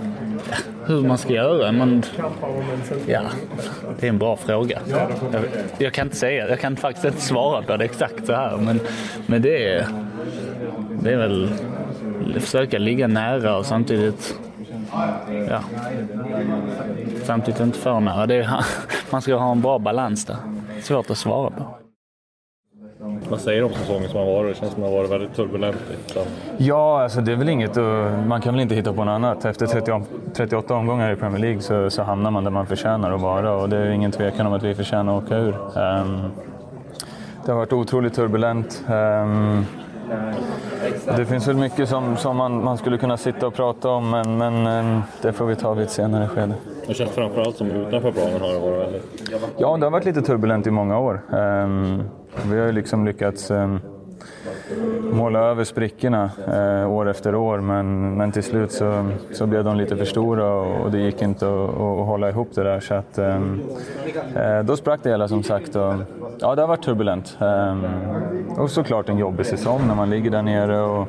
hur 0.85 1.01
man 1.01 1.17
ska 1.17 1.33
göra. 1.33 1.71
Men, 1.71 2.03
ja, 3.07 3.21
det 3.99 4.05
är 4.05 4.09
en 4.09 4.17
bra 4.17 4.37
fråga. 4.37 4.79
Jag, 4.89 5.43
jag, 5.77 5.93
kan 5.93 6.07
inte 6.07 6.17
säga, 6.17 6.49
jag 6.49 6.59
kan 6.59 6.75
faktiskt 6.75 7.05
inte 7.05 7.21
svara 7.21 7.61
på 7.61 7.77
det 7.77 7.85
exakt 7.85 8.25
så 8.25 8.33
här. 8.33 8.57
Men, 8.57 8.79
men 9.25 9.41
det, 9.41 9.73
är, 9.73 9.87
det 11.01 11.11
är 11.11 11.17
väl 11.17 11.49
försöka 12.39 12.77
ligga 12.77 13.07
nära 13.07 13.57
och 13.57 13.65
samtidigt 13.65 14.39
ja, 15.49 15.61
samtidigt 17.23 17.59
inte 17.59 17.79
för 17.79 17.99
nära. 17.99 18.25
Det 18.25 18.35
är, 18.35 18.65
man 19.11 19.21
ska 19.21 19.35
ha 19.35 19.51
en 19.51 19.61
bra 19.61 19.79
balans 19.79 20.25
där. 20.25 20.35
Svårt 20.81 21.09
att 21.09 21.17
svara 21.17 21.49
på. 21.49 21.77
Vad 23.29 23.41
säger 23.41 23.59
du 23.59 23.65
om 23.65 23.73
säsongen 23.73 24.09
som 24.09 24.19
har 24.19 24.25
varit? 24.25 24.55
Det 24.55 24.59
känns 24.59 24.73
som 24.73 24.83
att 24.83 24.89
det 24.89 24.95
har 24.95 25.01
varit 25.01 25.11
väldigt 25.11 25.35
turbulent. 25.35 25.77
Liksom. 25.91 26.21
Ja, 26.57 27.03
alltså 27.03 27.21
det 27.21 27.31
är 27.31 27.35
väl 27.35 27.49
inget 27.49 27.75
Man 28.27 28.41
kan 28.41 28.53
väl 28.53 28.61
inte 28.61 28.75
hitta 28.75 28.93
på 28.93 29.03
något 29.03 29.11
annat. 29.11 29.45
Efter 29.45 29.67
30, 29.67 30.01
38 30.33 30.73
omgångar 30.73 31.11
i 31.11 31.15
Premier 31.15 31.39
League 31.41 31.61
så, 31.61 31.89
så, 31.89 32.03
hamnar 32.03 32.31
man 32.31 32.43
där 32.43 32.51
man 32.51 32.67
förtjänar 32.67 33.11
att 33.11 33.21
vara 33.21 33.53
och 33.53 33.69
det 33.69 33.77
är 33.77 33.89
ingen 33.89 34.11
tvekan 34.11 34.47
om 34.47 34.53
att 34.53 34.63
vi 34.63 34.75
förtjänar 34.75 35.17
att 35.17 35.23
åka 35.23 35.37
ur. 35.37 35.53
Um, 35.53 36.31
det 37.45 37.51
har 37.51 37.55
varit 37.55 37.73
otroligt 37.73 38.13
turbulent. 38.13 38.83
Um, 38.87 39.65
det 41.17 41.25
finns 41.25 41.47
väl 41.47 41.57
mycket 41.57 41.89
som, 41.89 42.17
som 42.17 42.37
man, 42.37 42.63
man, 42.63 42.77
skulle 42.77 42.97
kunna 42.97 43.17
sitta 43.17 43.47
och 43.47 43.53
prata 43.53 43.89
om, 43.89 44.09
men, 44.09 44.37
men 44.37 44.67
um, 44.85 45.01
det 45.21 45.33
får 45.33 45.45
vi 45.45 45.55
ta 45.55 45.73
vid 45.73 45.85
ett 45.85 45.91
senare 45.91 46.27
skede. 46.27 46.53
Det 46.87 46.93
känns 46.93 47.11
framförallt 47.11 47.57
som 47.57 47.71
utanför 47.71 48.11
planen 48.11 48.41
har 48.41 48.53
det 48.53 48.59
varit 48.59 48.79
väldigt... 48.79 49.29
Ja, 49.57 49.77
det 49.77 49.85
har 49.85 49.91
varit 49.91 50.05
lite 50.05 50.21
turbulent 50.21 50.67
i 50.67 50.71
många 50.71 50.99
år. 50.99 51.21
vi 52.49 52.59
har 52.59 52.65
ju 52.65 52.71
liksom 52.71 53.05
lyckats 53.05 53.51
måla 55.11 55.39
över 55.39 55.63
sprickorna 55.63 56.31
eh, 56.47 56.91
år 56.91 57.09
efter 57.09 57.35
år 57.35 57.59
men, 57.59 58.17
men 58.17 58.31
till 58.31 58.43
slut 58.43 58.71
så, 58.71 59.09
så 59.31 59.45
blev 59.45 59.63
de 59.63 59.77
lite 59.77 59.97
för 59.97 60.05
stora 60.05 60.53
och, 60.53 60.81
och 60.81 60.91
det 60.91 60.97
gick 60.99 61.21
inte 61.21 61.45
att, 61.45 61.69
att, 61.69 62.05
hålla 62.05 62.29
ihop 62.29 62.49
det 62.55 62.63
där. 62.63 62.79
Så 62.79 62.93
att, 62.93 63.17
ehm, 63.17 63.61
eh, 64.35 64.59
då 64.63 64.77
sprack 64.77 64.99
det 65.03 65.09
hela 65.09 65.27
som 65.27 65.43
sagt. 65.43 65.75
Och, 65.75 65.93
ja, 66.39 66.55
det 66.55 66.61
har 66.61 66.67
varit 66.67 66.83
turbulent. 66.83 67.37
Eh, 67.41 67.77
och 68.61 68.71
såklart 68.71 69.09
en 69.09 69.17
jobbig 69.17 69.45
säsong 69.45 69.87
när 69.87 69.95
man 69.95 70.09
ligger 70.09 70.31
där 70.31 70.41
nere 70.41 70.81
och, 70.81 71.07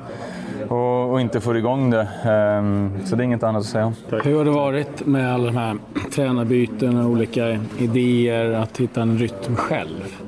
och, 0.69 1.13
och, 1.13 1.21
inte 1.21 1.41
får 1.41 1.57
igång 1.57 1.91
det. 1.91 2.01
Eh, 2.01 3.05
så 3.05 3.17
det 3.17 3.23
är 3.23 3.25
inget 3.25 3.43
annat 3.43 3.61
att 3.61 3.67
säga. 3.67 3.93
Hur 4.25 4.37
har 4.37 4.45
det 4.45 4.51
varit 4.51 5.07
med 5.07 5.35
alla 5.35 5.47
de 5.47 5.57
här 5.57 5.77
tränarbyten 6.15 6.99
och 7.05 7.11
olika 7.11 7.59
idéer, 7.79 8.53
att 8.53 8.79
hitta 8.79 9.03
en 9.03 9.19
rytm 9.19 9.57
själv? 9.57 10.19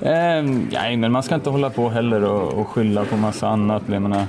Eh, 0.00 0.42
nej, 0.72 0.96
men 0.96 1.12
man 1.12 1.22
ska 1.22 1.34
inte 1.34 1.50
hålla 1.50 1.70
på 1.70 1.88
heller 1.88 2.24
och, 2.24 2.60
och 2.60 2.68
skylla 2.68 3.04
på 3.04 3.16
massa 3.16 3.48
annat. 3.48 3.82
Jag 3.86 4.02
menar, 4.02 4.26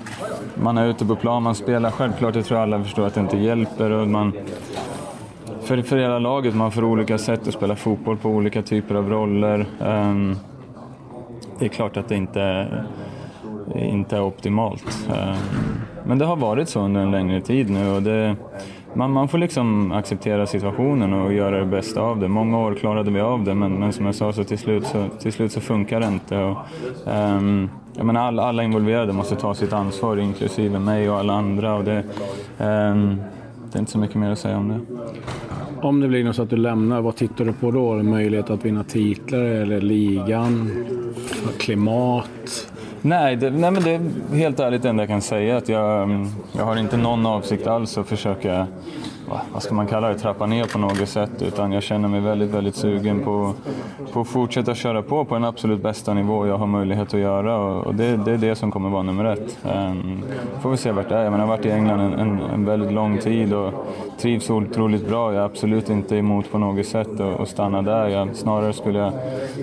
man 0.56 0.78
är 0.78 0.88
ute 0.88 1.06
på 1.06 1.16
plan, 1.16 1.44
man 1.44 1.56
spelar. 1.56 1.92
Självklart, 1.92 2.34
det 2.34 2.44
tror 2.44 2.60
jag 2.60 2.64
alla 2.64 2.84
förstår 2.84 3.08
att 3.08 3.14
det 3.14 3.20
inte 3.20 3.38
hjälper. 3.38 3.92
Och 3.92 4.08
man, 4.08 4.34
för, 5.62 5.82
för 5.82 5.98
hela 5.98 6.20
laget, 6.20 6.56
man 6.56 6.72
får 6.72 6.84
olika 6.84 7.18
sätt 7.18 7.48
att 7.48 7.54
spela 7.54 7.76
fotboll 7.76 8.18
på 8.18 8.30
olika 8.30 8.62
typer 8.62 8.96
av 8.96 9.10
roller. 9.10 9.60
Eh, 9.60 10.38
det 11.60 11.66
är 11.66 11.70
klart 11.70 11.98
att 11.98 12.10
det 12.10 12.16
inte, 12.16 12.68
inte 13.76 14.16
är 14.16 14.22
optimalt. 14.22 15.08
Eh, 15.10 15.38
men 16.06 16.18
det 16.18 16.26
har 16.26 16.36
varit 16.36 16.70
så 16.70 16.80
under 16.80 17.02
en 17.02 17.12
längre 17.12 17.42
tid 17.42 17.70
nu. 17.70 17.90
Och 17.90 18.04
det, 18.04 18.36
man, 18.98 19.12
man 19.12 19.28
får 19.28 19.38
liksom 19.38 19.92
acceptera 19.92 20.48
situationen 20.48 21.14
och 21.14 21.34
göra 21.34 21.60
det 21.60 21.66
bästa 21.66 22.02
av 22.02 22.20
det. 22.20 22.28
Många 22.28 22.60
år 22.60 22.74
klarade 22.74 23.12
vi 23.12 23.20
av 23.20 23.44
det 23.44 23.56
men, 23.56 23.80
men 23.80 23.94
som 23.94 24.06
jag 24.06 24.16
sa 24.16 24.34
så 24.34 24.44
till 24.44 24.58
slut 24.58 24.88
så, 24.88 25.08
till 25.20 25.34
slut 25.34 25.52
så 25.52 25.62
funkar 25.62 26.00
det 26.00 26.08
inte. 26.08 26.38
Och, 26.38 26.58
um, 27.06 27.70
jag 27.98 28.06
menar, 28.06 28.22
alla, 28.22 28.44
alla 28.44 28.64
involverade 28.64 29.14
måste 29.14 29.36
ta 29.36 29.56
sitt 29.56 29.74
ansvar 29.74 30.18
inklusive 30.18 30.80
mig 30.80 31.10
och 31.10 31.18
alla 31.18 31.34
andra. 31.34 31.76
Och 31.76 31.84
det, 31.84 32.04
um, 32.58 33.22
det 33.72 33.78
är 33.78 33.80
inte 33.80 33.92
så 33.92 34.00
mycket 34.00 34.16
mer 34.16 34.32
att 34.32 34.40
säga 34.40 34.58
om 34.58 34.68
det. 34.68 34.80
Om 35.82 36.00
det 36.00 36.08
blir 36.08 36.24
något 36.24 36.36
så 36.36 36.42
att 36.42 36.50
du 36.50 36.58
lämnar, 36.58 37.02
vad 37.02 37.16
tittar 37.16 37.46
du 37.46 37.54
på 37.54 37.72
då? 37.72 37.94
Möjlighet 37.94 38.50
att 38.50 38.66
vinna 38.66 38.84
titlar 38.84 39.40
eller 39.40 39.82
ligan? 39.82 40.86
Klimat? 41.60 42.67
Nej, 43.02 43.36
det, 43.36 43.50
nej 43.50 43.72
men 43.72 43.84
det 43.84 43.92
är 43.92 44.36
helt 44.36 44.60
ärligt 44.60 44.82
det 44.82 44.90
enda 44.90 45.04
jag 45.04 45.10
kan 45.10 45.22
säga. 45.22 45.58
Att 45.58 45.70
jag, 45.70 46.04
mm, 46.04 46.28
jag 46.58 46.66
har 46.66 46.78
inte 46.78 46.98
någon 46.98 47.26
avsikt 47.26 47.68
alls 47.68 47.98
att 47.98 48.08
försöka 48.08 48.68
vad 49.54 49.64
ska 49.64 49.76
man 49.76 49.88
kalla 49.88 50.08
det, 50.10 50.20
trappa 50.20 50.46
ner 50.46 50.64
på 50.66 50.80
något 50.80 51.10
sätt. 51.10 51.42
Utan 51.42 51.72
jag 51.72 51.84
känner 51.84 52.08
mig 52.08 52.20
väldigt, 52.20 52.50
väldigt 52.50 52.76
sugen 52.76 53.24
på, 53.24 53.54
på 54.14 54.22
att 54.22 54.28
fortsätta 54.28 54.76
köra 54.76 55.02
på 55.02 55.26
på 55.26 55.34
den 55.34 55.44
absolut 55.44 55.84
bästa 55.84 56.14
nivå 56.14 56.48
jag 56.48 56.58
har 56.58 56.68
möjlighet 56.68 57.14
att 57.14 57.20
göra. 57.20 57.58
Och 57.58 57.96
det, 57.96 58.18
det 58.18 58.32
är 58.32 58.38
det 58.38 58.56
som 58.56 58.72
kommer 58.72 58.90
vara 58.90 59.04
nummer 59.04 59.26
ett. 59.26 59.58
Um, 59.64 60.24
får 60.62 60.70
vi 60.70 60.78
se 60.78 60.92
vart 60.92 61.10
det 61.10 61.16
är. 61.16 61.24
Jag, 61.24 61.32
menar, 61.32 61.44
jag 61.44 61.50
har 61.50 61.58
varit 61.58 61.66
i 61.66 61.72
England 61.72 62.00
en, 62.00 62.14
en, 62.14 62.40
en, 62.54 62.66
väldigt 62.66 62.92
lång 62.92 63.18
tid 63.18 63.54
och 63.54 63.74
trivs 64.20 64.50
otroligt 64.50 65.08
bra. 65.08 65.34
Jag 65.34 65.42
är 65.42 65.46
absolut 65.46 65.90
inte 65.90 66.16
emot 66.16 66.52
på 66.52 66.58
något 66.58 66.86
sätt 66.86 67.20
att 67.20 67.50
stanna 67.50 67.82
där. 67.82 68.08
Jag, 68.08 68.36
snarare 68.36 68.74
skulle 68.74 69.00
jag, 69.00 69.14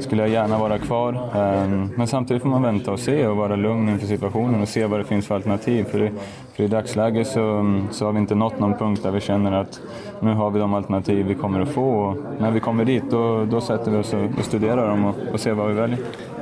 skulle 0.01 0.23
jag 0.23 0.31
gärna 0.31 0.59
vara 0.59 0.79
kvar. 0.79 1.13
Um, 1.35 1.91
men 1.97 2.07
samtidigt 2.07 2.43
får 2.43 2.51
man 2.51 2.63
vänta 2.63 2.93
och 2.93 3.01
se 3.01 3.27
och 3.27 3.37
vara 3.37 3.57
lugn 3.57 3.89
inför 3.89 4.07
situationen 4.07 4.63
och 4.63 4.69
se 4.69 4.87
vad 4.87 5.01
det 5.01 5.05
finns 5.05 5.27
för 5.27 5.35
alternativ. 5.35 5.85
För, 5.85 6.13
för 6.53 6.63
i 6.63 6.67
dagsläget 6.69 7.27
så, 7.27 7.81
så 7.91 8.05
har 8.05 8.13
vi 8.13 8.19
inte 8.19 8.35
nått 8.35 8.59
någon 8.59 8.75
punkt 8.75 9.03
där 9.03 9.11
vi 9.11 9.21
känner 9.21 9.53
känner 9.55 9.61
att 9.61 9.81
nu 10.21 10.35
har 10.35 10.51
vi 10.51 10.59
de 10.59 10.75
alternativ 10.75 11.27
vi 11.27 11.35
kommer 11.35 11.61
att 11.61 11.69
få. 11.69 11.83
Och 11.83 12.17
när 12.39 12.51
vi 12.51 12.61
kommer 12.61 12.85
dit 12.85 13.05
då, 13.11 13.45
då 13.45 13.61
sätter 13.61 13.91
vi 13.91 13.97
oss 13.97 14.15
och 14.39 14.45
studerar 14.45 14.89
dem 14.89 15.05
och, 15.05 15.15
och 15.33 15.41
ser 15.41 15.53
vad 15.53 15.69
vi 15.69 15.75
väljer. 15.75 15.99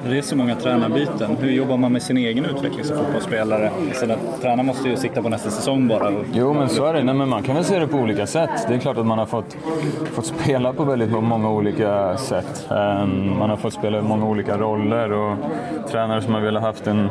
Det 0.08 0.18
är 0.18 0.22
så 0.22 0.36
många 0.36 0.56
tränarbyten. 0.56 1.36
Hur 1.40 1.50
jobbar 1.50 1.76
man 1.76 1.92
med 1.92 2.02
sin 2.02 2.16
egen 2.16 2.44
utveckling 2.44 2.84
som 2.84 2.96
fotbollsspelare? 2.96 3.70
Så 3.94 4.06
tränaren 4.40 4.66
måste 4.66 4.88
ju 4.88 4.96
sikta 4.96 5.22
på 5.22 5.28
nästa 5.28 5.50
säsong 5.50 5.88
bara. 5.88 6.12
Jo, 6.34 6.54
men 6.54 6.68
så 6.68 6.84
är 6.84 6.94
det. 6.94 7.02
Nej, 7.02 7.14
men 7.14 7.28
man 7.28 7.42
kan 7.42 7.54
väl 7.54 7.64
se 7.64 7.78
det 7.78 7.86
på 7.86 7.96
olika 7.96 8.26
sätt. 8.26 8.50
Det 8.68 8.74
är 8.74 8.78
klart 8.78 8.96
att 8.96 9.06
man 9.06 9.18
har 9.18 9.26
fått, 9.26 9.56
fått 10.12 10.26
spela 10.26 10.72
på 10.72 10.84
väldigt 10.84 11.10
många 11.10 11.50
olika 11.50 12.16
sätt. 12.16 12.68
Ehm, 12.70 13.38
man 13.38 13.50
har 13.50 13.56
fått 13.56 13.72
spela 13.72 14.02
många 14.02 14.26
olika 14.26 14.58
roller 14.58 15.12
och 15.12 15.36
tränare 15.90 16.22
som 16.22 16.34
har 16.34 16.40
velat 16.40 16.62
haft 16.62 16.86
en 16.86 17.08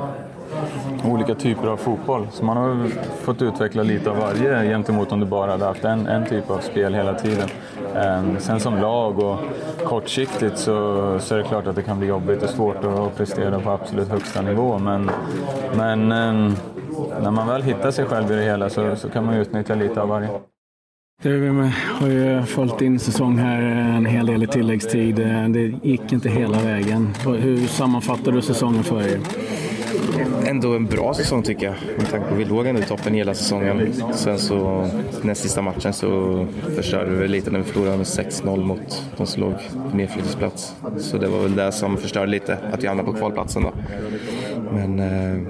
olika 1.05 1.36
typer 1.36 1.67
av 1.67 1.77
fotboll. 1.77 2.27
Så 2.31 2.46
man 2.46 2.58
har 2.58 2.88
fått 3.22 3.41
utveckla 3.41 3.84
lite 3.84 4.10
av 4.10 4.17
varje 4.17 4.63
gentemot 4.63 5.12
om 5.12 5.20
du 5.20 5.25
bara 5.25 5.51
hade 5.51 5.65
haft 5.65 5.84
en, 5.84 6.08
en 6.08 6.25
typ 6.25 6.50
av 6.50 6.60
spel 6.60 6.93
hela 6.93 7.13
tiden. 7.13 7.50
Ehm, 7.96 8.39
sen 8.39 8.60
som 8.60 8.77
lag 8.77 9.20
och 9.20 9.38
kortsiktigt 9.86 10.58
så, 10.58 10.74
så 11.20 11.36
är 11.36 11.38
det 11.38 11.43
klart 11.43 11.67
att 11.67 11.75
det 11.75 11.84
kan 11.84 12.00
bli 12.00 12.08
jobbigt 12.08 12.43
och 12.43 12.50
svårt 12.50 12.84
att 12.84 13.17
prestera 13.17 13.60
på 13.60 13.70
absolut 13.70 14.10
högsta 14.10 14.41
nivå. 14.41 14.77
Men, 14.77 15.12
men 15.77 16.12
ehm, 16.12 16.55
när 17.22 17.31
man 17.31 17.48
väl 17.48 17.63
hittar 17.63 17.91
sig 17.91 18.05
själv 18.05 18.31
i 18.31 18.36
det 18.36 18.43
hela 18.43 18.70
så, 18.70 18.96
så 18.96 19.10
kan 19.10 19.25
man 19.25 19.36
utnyttja 19.36 19.75
lite 19.75 20.01
av 20.01 20.08
varje. 20.08 20.29
Du 21.24 21.72
har 22.00 22.08
ju 22.08 22.43
följt 22.43 22.79
din 22.79 23.00
säsong 23.00 23.38
här 23.38 23.62
en 23.62 24.05
hel 24.05 24.25
del 24.25 24.43
i 24.43 24.48
tilläggstid. 24.48 25.20
Eh, 25.20 25.50
det 25.50 25.74
gick 25.84 26.12
inte 26.12 26.29
hela 26.29 26.60
vägen. 26.60 27.13
Hur 27.25 27.67
sammanfattar 27.67 28.31
du 28.31 28.41
säsongen 28.41 28.84
för 28.84 29.01
er? 29.01 29.20
Ändå 30.46 30.75
en 30.75 30.86
bra 30.86 31.13
säsong 31.13 31.44
tycker 31.44 31.65
jag. 31.65 31.75
Med 31.98 32.10
tanke 32.10 32.27
på 32.27 32.34
att 32.34 32.39
vi 32.39 32.46
låg 32.46 32.68
ändå 32.68 32.82
i 32.82 32.86
toppen 32.86 33.13
hela 33.13 33.34
säsongen. 33.34 33.94
Sen 34.13 34.39
så 34.39 34.88
näst 35.22 35.41
sista 35.41 35.62
matchen 35.62 35.94
så 35.94 36.48
förstörde 36.75 37.12
vi 37.12 37.27
lite 37.27 37.51
när 37.51 37.60
vi 37.60 37.65
förlorade 37.65 37.98
med 37.98 38.06
6-0 38.06 38.63
mot 38.63 39.03
de 39.18 39.27
som 39.27 39.41
låg 39.41 39.53
på 39.91 39.98
nedflyttningsplats. 39.98 40.75
Så 40.98 41.18
det 41.18 41.27
var 41.27 41.39
väl 41.39 41.56
det 41.56 41.72
som 41.72 41.98
förstörde 41.98 42.32
lite, 42.32 42.58
att 42.74 42.84
vi 42.84 42.88
hamnade 42.88 43.12
på 43.12 43.18
kvalplatsen 43.18 43.63
då. 43.63 43.72
Men 44.74 45.00
eh, 45.00 45.41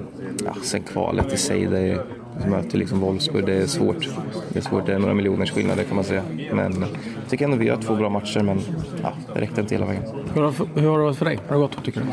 ja, 0.44 0.54
sen 0.62 0.82
kvalet 0.82 1.32
i 1.32 1.36
sig, 1.36 1.66
det 1.66 1.78
är, 1.78 2.02
vi 2.44 2.50
möter 2.50 2.78
liksom 2.78 3.00
Wolfsburg, 3.00 3.46
det 3.46 3.54
är 3.54 3.66
svårt. 3.66 4.08
Det 4.48 4.58
är 4.58 4.62
svårt, 4.62 4.86
det 4.86 4.94
är 4.94 4.98
några 4.98 5.14
miljoners 5.14 5.52
skillnader 5.52 5.84
kan 5.84 5.96
man 5.96 6.04
säga. 6.04 6.22
Men 6.52 6.72
jag 6.80 7.30
tycker 7.30 7.44
ändå 7.44 7.56
vi 7.56 7.66
gör 7.66 7.76
två 7.76 7.94
bra 7.94 8.08
matcher, 8.08 8.40
men 8.40 8.60
ja, 9.02 9.12
det 9.34 9.40
räckte 9.40 9.60
inte 9.60 9.74
hela 9.74 9.86
vägen. 9.86 10.02
Hur 10.34 10.42
har, 10.42 10.54
hur 10.74 10.88
har 10.88 10.98
det 10.98 11.04
varit 11.04 11.16
för 11.18 11.24
dig? 11.24 11.38
Hur 11.48 11.56
har 11.56 11.56
det 11.56 11.62
gått 11.62 11.84
tycker 11.84 12.00
du? 12.00 12.06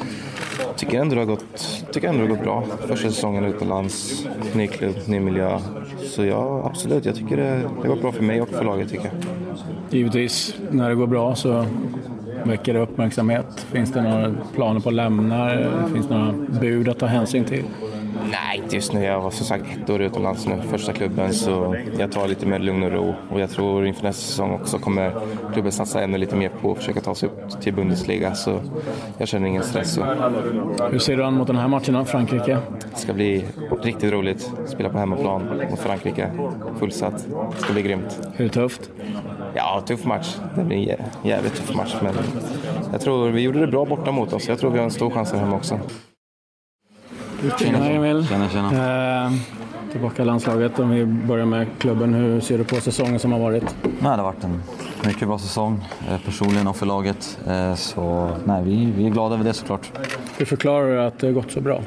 Tycker 0.80 1.02
ändå 1.02 1.16
det 1.16 1.22
har 1.22 1.26
gått, 1.26 1.86
tycker 1.92 2.08
ändå 2.08 2.22
det 2.22 2.30
har 2.30 2.36
gått 2.36 2.44
bra. 2.44 2.64
Första 2.88 3.10
säsongen 3.10 3.46
utomlands, 3.46 4.26
ny 4.56 4.68
klubb, 4.68 4.96
ny 5.06 5.20
miljö. 5.20 5.60
Så 6.04 6.26
ja, 6.26 6.64
absolut. 6.66 7.06
Jag 7.06 7.16
tycker 7.16 7.38
det, 7.38 7.62
det 7.82 7.88
går 7.88 7.96
bra 7.96 8.12
för 8.12 8.24
mig 8.24 8.42
och 8.42 8.50
för 8.50 8.64
laget 8.64 8.90
tycker 8.90 9.06
jag. 9.06 9.14
Givetvis, 9.90 10.56
när 10.72 10.90
det 10.90 10.96
går 10.96 11.08
bra 11.08 11.36
så 11.36 11.66
väcker 12.44 12.74
det 12.74 12.80
uppmärksamhet. 12.80 13.66
Finns 13.72 13.92
det 13.92 14.02
några 14.02 14.36
planer 14.56 14.80
på 14.80 14.90
att 14.90 14.96
lämna? 14.96 15.50
Finns 15.94 16.08
det 16.08 16.18
några 16.18 16.34
bud 16.62 16.90
att 16.90 17.00
ta 17.00 17.06
hänsyn 17.06 17.46
till? 17.46 17.64
Nej, 18.32 18.62
inte 18.64 18.76
just 18.76 18.94
nu. 18.94 19.04
Jag 19.04 19.22
var 19.22 19.32
som 19.32 19.46
sagt 19.46 19.66
ett 19.84 19.90
år 19.90 20.02
utomlands 20.02 20.48
nu, 20.48 20.62
första 20.70 20.94
klubben, 20.94 21.34
så 21.34 21.76
jag 22.00 22.12
tar 22.12 22.28
lite 22.28 22.46
mer 22.46 22.60
lugn 22.60 22.84
och 22.84 22.92
ro. 22.92 23.14
Och 23.32 23.40
jag 23.40 23.50
tror 23.50 23.86
inför 23.86 24.04
nästa 24.04 24.22
säsong 24.22 24.54
också 24.54 24.80
kommer 24.80 25.14
klubben 25.54 25.72
satsa 25.72 26.02
ännu 26.02 26.18
lite 26.18 26.36
mer 26.36 26.50
på 26.62 26.72
att 26.72 26.78
försöka 26.78 27.02
ta 27.02 27.16
sig 27.16 27.30
upp 27.30 27.62
till 27.62 27.74
Bundesliga. 27.74 28.36
Så 28.36 28.60
jag 29.18 29.28
känner 29.28 29.48
ingen 29.48 29.64
stress. 29.64 29.94
Så. 29.94 30.04
Hur 30.92 31.00
ser 31.00 31.18
du 31.18 31.24
an 31.24 31.34
mot 31.34 31.48
den 31.48 31.56
här 31.56 31.68
matchen 31.68 31.94
då, 31.94 32.06
Frankrike? 32.06 32.58
Det 32.92 32.98
ska 32.98 33.14
bli 33.14 33.46
riktigt 33.84 34.14
roligt. 34.14 34.52
Spela 34.66 34.90
på 34.90 34.98
hemmaplan 34.98 35.62
mot 35.70 35.80
Frankrike. 35.80 36.32
Fullsatt. 36.80 37.28
Det 37.56 37.62
ska 37.62 37.74
bli 37.74 37.82
grymt. 37.82 38.20
Hur 38.34 38.50
tufft? 38.50 38.90
Ja, 39.54 39.84
tuff 39.88 40.06
match. 40.06 40.36
Det 40.56 40.64
blir 40.64 40.92
en 40.92 41.30
jävligt 41.30 41.56
tuff 41.56 41.76
match. 41.76 41.96
Men 42.02 42.14
jag 42.92 43.02
tror 43.02 43.30
vi 43.30 43.42
gjorde 43.42 43.60
det 43.60 43.68
bra 43.68 43.86
borta 43.86 44.12
mot 44.12 44.34
oss. 44.34 44.48
Jag 44.48 44.60
tror 44.60 44.72
vi 44.72 44.78
har 44.78 44.86
en 44.86 44.92
stor 44.92 45.10
chans 45.10 45.32
här 45.32 45.40
hemma 45.40 45.56
också. 45.56 45.80
Tjena 47.60 47.90
Emil. 47.90 48.28
Tjena, 48.28 48.50
tjena. 48.50 49.26
Eh, 49.26 49.32
tillbaka 49.92 50.22
i 50.22 50.26
landslaget. 50.26 50.80
Om 50.80 50.90
vi 50.90 51.06
börjar 51.06 51.46
med 51.46 51.68
klubben. 51.78 52.14
Hur 52.14 52.40
ser 52.40 52.58
du 52.58 52.64
på 52.64 52.76
säsongen 52.76 53.20
som 53.20 53.32
har 53.32 53.40
varit? 53.40 53.64
Nej, 53.84 53.94
det 54.02 54.08
har 54.10 54.24
varit 54.24 54.44
en 54.44 54.62
mycket 55.06 55.28
bra 55.28 55.38
säsong 55.40 55.86
eh, 56.10 56.18
personligen 56.26 56.68
och 56.68 56.76
för 56.76 56.86
laget. 56.86 57.40
Eh, 57.48 57.76
Så 57.76 58.30
nej, 58.46 58.64
vi, 58.64 58.86
vi 58.98 59.06
är 59.06 59.10
glada 59.10 59.36
över 59.36 59.44
det 59.46 59.54
såklart. 59.54 59.92
Hur 60.38 60.46
förklarar 60.46 60.88
du 60.92 61.02
att 61.02 61.20
det 61.20 61.28
har 61.28 61.34
gått 61.34 61.52
så 61.52 61.62
bra? 61.62 61.82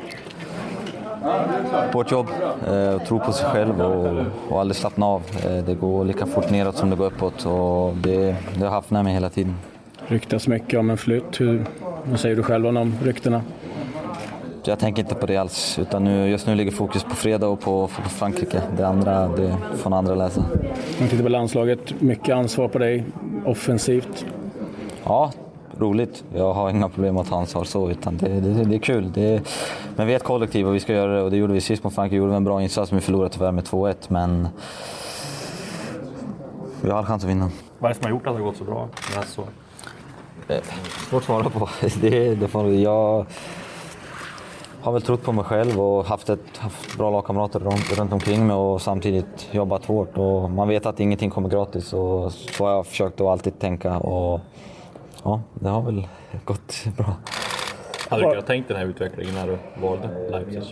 Hårt 1.92 2.10
jobb, 2.12 2.26
eh, 2.68 3.02
tro 3.06 3.18
på 3.20 3.32
sig 3.32 3.46
själv 3.50 3.80
och, 3.80 4.24
och 4.48 4.60
aldrig 4.60 4.76
slappna 4.76 5.06
av. 5.06 5.22
Eh, 5.44 5.64
Det 5.64 5.74
går 5.74 6.04
lika 6.04 6.26
fort 6.26 6.50
neråt 6.50 6.76
som 6.76 6.90
det 6.90 6.96
går 6.96 7.06
uppåt 7.06 7.46
och 7.46 7.96
det, 7.96 8.36
det 8.54 8.64
har 8.64 8.70
haft 8.70 8.90
med 8.90 9.04
mig 9.04 9.14
hela 9.14 9.28
tiden. 9.28 9.54
ryktas 10.06 10.48
mycket 10.48 10.78
om 10.80 10.90
en 10.90 10.96
flytt. 10.96 11.40
Hur, 11.40 11.64
vad 12.04 12.20
säger 12.20 12.36
du 12.36 12.42
själv 12.42 12.66
om 12.66 12.74
de 12.74 12.94
ryktena? 13.04 13.42
Så 14.62 14.70
jag 14.70 14.78
tänker 14.78 15.02
inte 15.02 15.14
på 15.14 15.26
det 15.26 15.36
alls, 15.36 15.78
utan 15.78 16.04
nu, 16.04 16.28
just 16.28 16.46
nu 16.46 16.54
ligger 16.54 16.70
fokus 16.70 17.04
på 17.04 17.16
fredag 17.16 17.48
och 17.48 17.60
på, 17.60 17.86
på 17.86 18.08
Frankrike. 18.08 18.62
Det 18.76 18.86
andra, 18.86 19.28
det 19.28 19.56
får 19.76 19.94
andra 19.94 20.14
läsa. 20.14 20.44
Om 21.00 21.08
tittar 21.08 21.22
på 21.22 21.28
landslaget, 21.28 22.00
mycket 22.00 22.34
ansvar 22.34 22.68
på 22.68 22.78
dig 22.78 23.04
offensivt. 23.46 24.26
Ja, 25.04 25.32
roligt. 25.78 26.24
Jag 26.34 26.52
har 26.52 26.70
inga 26.70 26.88
problem 26.88 27.16
att 27.16 27.28
ta 27.28 27.36
ansvar 27.36 27.64
så, 27.64 27.90
utan 27.90 28.16
det, 28.16 28.40
det, 28.40 28.64
det 28.64 28.74
är 28.74 28.78
kul. 28.78 29.12
Det, 29.12 29.42
men 29.96 30.06
vi 30.06 30.12
är 30.12 30.16
ett 30.16 30.22
kollektiv 30.22 30.68
och 30.68 30.74
vi 30.74 30.80
ska 30.80 30.92
göra 30.92 31.12
det 31.16 31.22
och 31.22 31.30
det 31.30 31.36
gjorde 31.36 31.52
vi 31.52 31.60
sist 31.60 31.84
mot 31.84 31.94
Frankrike. 31.94 32.20
Vi 32.20 32.24
gjorde 32.24 32.36
en 32.36 32.44
bra 32.44 32.62
insats, 32.62 32.90
men 32.90 33.00
vi 33.00 33.04
förlorade 33.04 33.30
tyvärr 33.30 33.52
med 33.52 33.64
2-1. 33.64 33.94
Men 34.08 34.48
vi 36.80 36.90
har 36.90 36.98
all 36.98 37.04
chans 37.04 37.24
att 37.24 37.30
vinna. 37.30 37.50
Vad 37.78 37.90
är 37.90 37.94
det 37.94 38.00
som 38.00 38.04
har 38.04 38.10
gjort 38.10 38.26
att 38.26 38.34
det 38.34 38.38
har 38.38 38.46
gått 38.46 38.56
så 38.56 38.64
bra 38.64 38.88
den 39.08 39.16
här 39.16 39.22
säsongen? 39.22 39.52
Svårt 41.10 41.20
att 41.20 41.24
svara 41.24 41.50
på. 41.50 41.68
Det, 42.00 42.34
det 42.34 42.48
får, 42.48 42.72
jag 42.72 43.26
har 44.82 44.92
väl 44.92 45.02
trott 45.02 45.22
på 45.22 45.32
mig 45.32 45.44
själv 45.44 45.80
och 45.80 46.04
haft, 46.04 46.28
ett, 46.28 46.58
haft 46.58 46.98
bra 46.98 47.10
lagkamrater 47.10 47.58
runt, 47.60 47.98
runt 47.98 48.12
omkring 48.12 48.46
mig 48.46 48.56
och 48.56 48.82
samtidigt 48.82 49.48
jobbat 49.50 49.84
hårt. 49.84 50.18
Och 50.18 50.50
man 50.50 50.68
vet 50.68 50.86
att 50.86 51.00
ingenting 51.00 51.30
kommer 51.30 51.48
gratis 51.48 51.92
och 51.92 52.32
så 52.32 52.64
har 52.64 52.70
jag 52.70 52.86
försökt 52.86 53.20
att 53.20 53.26
alltid 53.26 53.58
tänka. 53.58 53.98
Och, 53.98 54.40
ja, 55.24 55.40
det 55.54 55.68
har 55.68 55.82
väl 55.82 56.06
gått 56.44 56.84
bra. 56.96 57.14
Hade 58.08 58.22
du 58.22 58.30
kunnat 58.30 58.46
tänkt 58.46 58.68
den 58.68 58.76
här 58.76 58.86
utvecklingen 58.86 59.34
när 59.34 59.46
du 59.46 59.58
valde 59.86 60.08
Leipzig? 60.30 60.62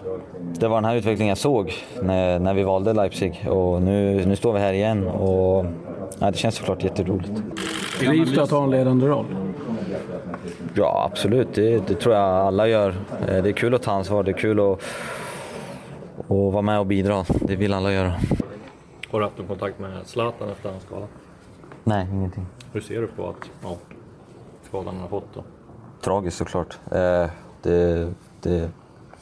Det 0.59 0.69
var 0.69 0.77
den 0.77 0.85
här 0.85 0.97
utvecklingen 0.97 1.29
jag 1.29 1.39
såg 1.39 1.73
när, 2.03 2.39
när 2.39 2.55
vi 2.55 2.63
valde 2.63 2.93
Leipzig 2.93 3.47
och 3.49 3.83
nu, 3.83 4.27
nu 4.27 4.37
står 4.37 4.53
vi 4.53 4.61
här 4.61 4.73
igen. 4.73 5.09
Och, 5.09 5.67
ja, 6.19 6.31
det 6.31 6.37
känns 6.37 6.55
såklart 6.55 6.85
jätteroligt. 6.85 7.33
Trivs 7.99 8.33
du 8.33 8.41
att 8.41 8.51
ha 8.51 8.65
en 8.65 8.71
ledande 8.71 9.07
roll? 9.07 9.27
Ja, 10.75 11.09
absolut. 11.13 11.55
Det, 11.55 11.79
det 11.89 11.95
tror 11.95 12.15
jag 12.15 12.25
alla 12.25 12.69
gör. 12.69 12.89
Eh, 13.29 13.43
Det 13.43 13.49
är 13.49 13.53
kul 13.53 13.75
att 13.75 13.83
ta 13.83 13.93
ansvar, 13.93 14.23
det 14.23 14.31
är 14.31 14.39
kul 14.39 14.61
att, 14.61 14.79
att 16.19 16.29
vara 16.29 16.63
med 16.63 16.79
och 16.81 16.87
bidra. 16.87 17.25
Det 17.41 17.57
vill 17.57 17.75
alla 17.75 17.93
göra. 17.93 18.13
Har 19.11 19.19
du 19.21 19.25
haft 19.25 19.39
någon 19.39 19.47
kontakt 19.47 19.79
med 19.79 19.91
Zlatan 20.07 20.49
efter 20.51 20.71
hans 20.71 20.83
skada? 20.83 21.07
Nej, 21.85 22.07
ingenting. 22.13 22.47
Hur 22.73 22.81
ser 22.81 23.01
du 23.01 23.07
på 23.07 23.29
att, 23.29 23.37
ja, 23.63 23.77
skadan 24.69 24.87
han 24.95 25.01
har 25.01 25.09
fått 25.09 25.35
då? 25.35 25.43
Tragiskt 26.01 26.37
såklart. 26.37 26.79
Eh, 26.93 27.27
Det, 27.63 28.09
det, 28.43 28.71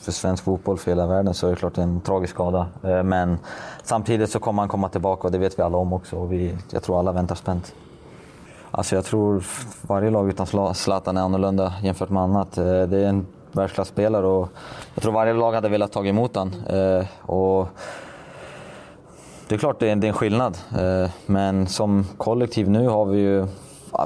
för 0.01 0.13
svensk 0.13 0.45
fotboll, 0.45 0.79
för 0.79 0.91
hela 0.91 1.07
världen, 1.07 1.35
så 1.35 1.47
är 1.47 1.51
det 1.51 1.57
klart 1.57 1.79
en 1.79 2.01
tragisk 2.01 2.35
skada. 2.35 2.67
Eh, 2.85 3.03
Men 3.03 3.39
samtidigt 3.83 4.31
så 4.31 4.39
kommer 4.41 4.63
han 4.63 4.69
komma 4.69 4.89
tillbaka 4.89 5.27
och 5.29 5.33
det 5.33 5.39
vet 5.39 5.59
vi 5.59 5.63
alla 5.63 5.79
om 5.79 5.93
också. 5.93 6.17
Och 6.17 6.33
vi, 6.33 6.57
jag 6.71 6.83
tror 6.83 6.99
alla 6.99 7.13
väntar 7.13 7.35
spänt. 7.35 7.75
Alltså 8.71 8.95
jag 8.95 9.05
tror 9.05 9.45
varje 9.83 10.11
lag 10.11 10.29
utan 10.29 10.47
Zla- 10.47 10.73
Zlatan 10.73 11.17
är 11.17 11.21
annorlunda 11.23 11.75
jämfört 11.83 12.11
med 12.11 12.23
annat. 12.23 12.59
Eh, 12.59 12.65
Det 12.65 12.99
är 12.99 13.09
en 13.09 13.27
världsklasspelare 13.53 14.27
och 14.27 14.49
jag 14.95 15.03
tror 15.03 15.13
varje 15.13 15.33
lag 15.33 15.53
hade 15.53 15.69
velat 15.69 15.93
ta 15.93 16.05
emot 16.05 16.37
honom. 16.37 16.55
Och 17.23 17.69
det 19.49 19.55
är 19.55 19.59
klart 19.59 19.81
det 19.81 19.89
är, 19.91 20.05
en 20.05 20.13
skillnad, 20.13 20.59
Eh, 20.79 21.11
men 21.27 21.67
som 21.67 22.05
kollektiv 22.17 22.71
nu 22.71 22.89
har 22.89 23.07
vi 23.07 23.19
ju... 23.19 23.47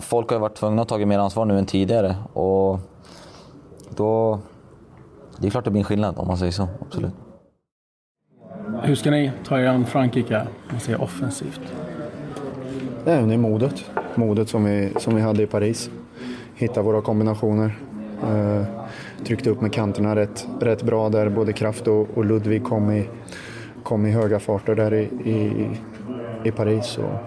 Folk 0.00 0.28
har 0.28 0.36
ju 0.36 0.40
varit 0.40 0.54
tvungna 0.54 0.82
att 0.82 0.88
ta 0.88 0.98
mer 0.98 1.18
ansvar 1.18 1.44
nu 1.44 1.58
än 1.58 1.66
tidigare 1.66 2.16
och 2.32 2.78
då... 3.96 4.38
Det 5.38 5.46
är 5.46 5.50
klart 5.50 5.64
det 5.64 5.70
blir 5.70 5.80
en 5.80 5.84
skillnad 5.84 6.18
om 6.18 6.28
man 6.28 6.38
säger 6.38 6.52
så, 6.52 6.68
absolut. 6.86 7.12
Hur 8.82 8.94
ska 8.94 9.10
ni 9.10 9.32
ta 9.48 9.60
er 9.60 9.66
an 9.66 9.86
Frankrike, 9.86 10.40
om 10.40 10.46
man 10.70 10.80
säger 10.80 11.02
offensivt? 11.02 11.60
Det 13.04 13.12
är 13.12 13.36
modet. 13.38 13.84
Modet 14.16 14.48
som 14.48 14.64
vi, 14.64 14.92
som 14.96 15.14
vi 15.14 15.20
hade 15.20 15.42
i 15.42 15.46
Paris. 15.46 15.90
Hitta 16.54 16.82
våra 16.82 17.00
kombinationer. 17.00 17.78
Eh, 18.22 18.64
tryckte 19.24 19.50
upp 19.50 19.60
med 19.60 19.72
kanterna 19.72 20.16
rätt, 20.16 20.46
rätt 20.60 20.82
bra 20.82 21.08
där 21.08 21.28
både 21.28 21.52
Kraft 21.52 21.88
och, 21.88 22.08
och 22.14 22.24
Ludvig 22.24 22.64
kom 22.64 22.90
i, 22.90 23.08
kom 23.82 24.06
i 24.06 24.10
höga 24.10 24.40
farter 24.40 24.74
där 24.74 24.94
i, 24.94 25.30
i, 25.30 25.70
i 26.44 26.50
Paris. 26.50 26.98
Och 26.98 27.18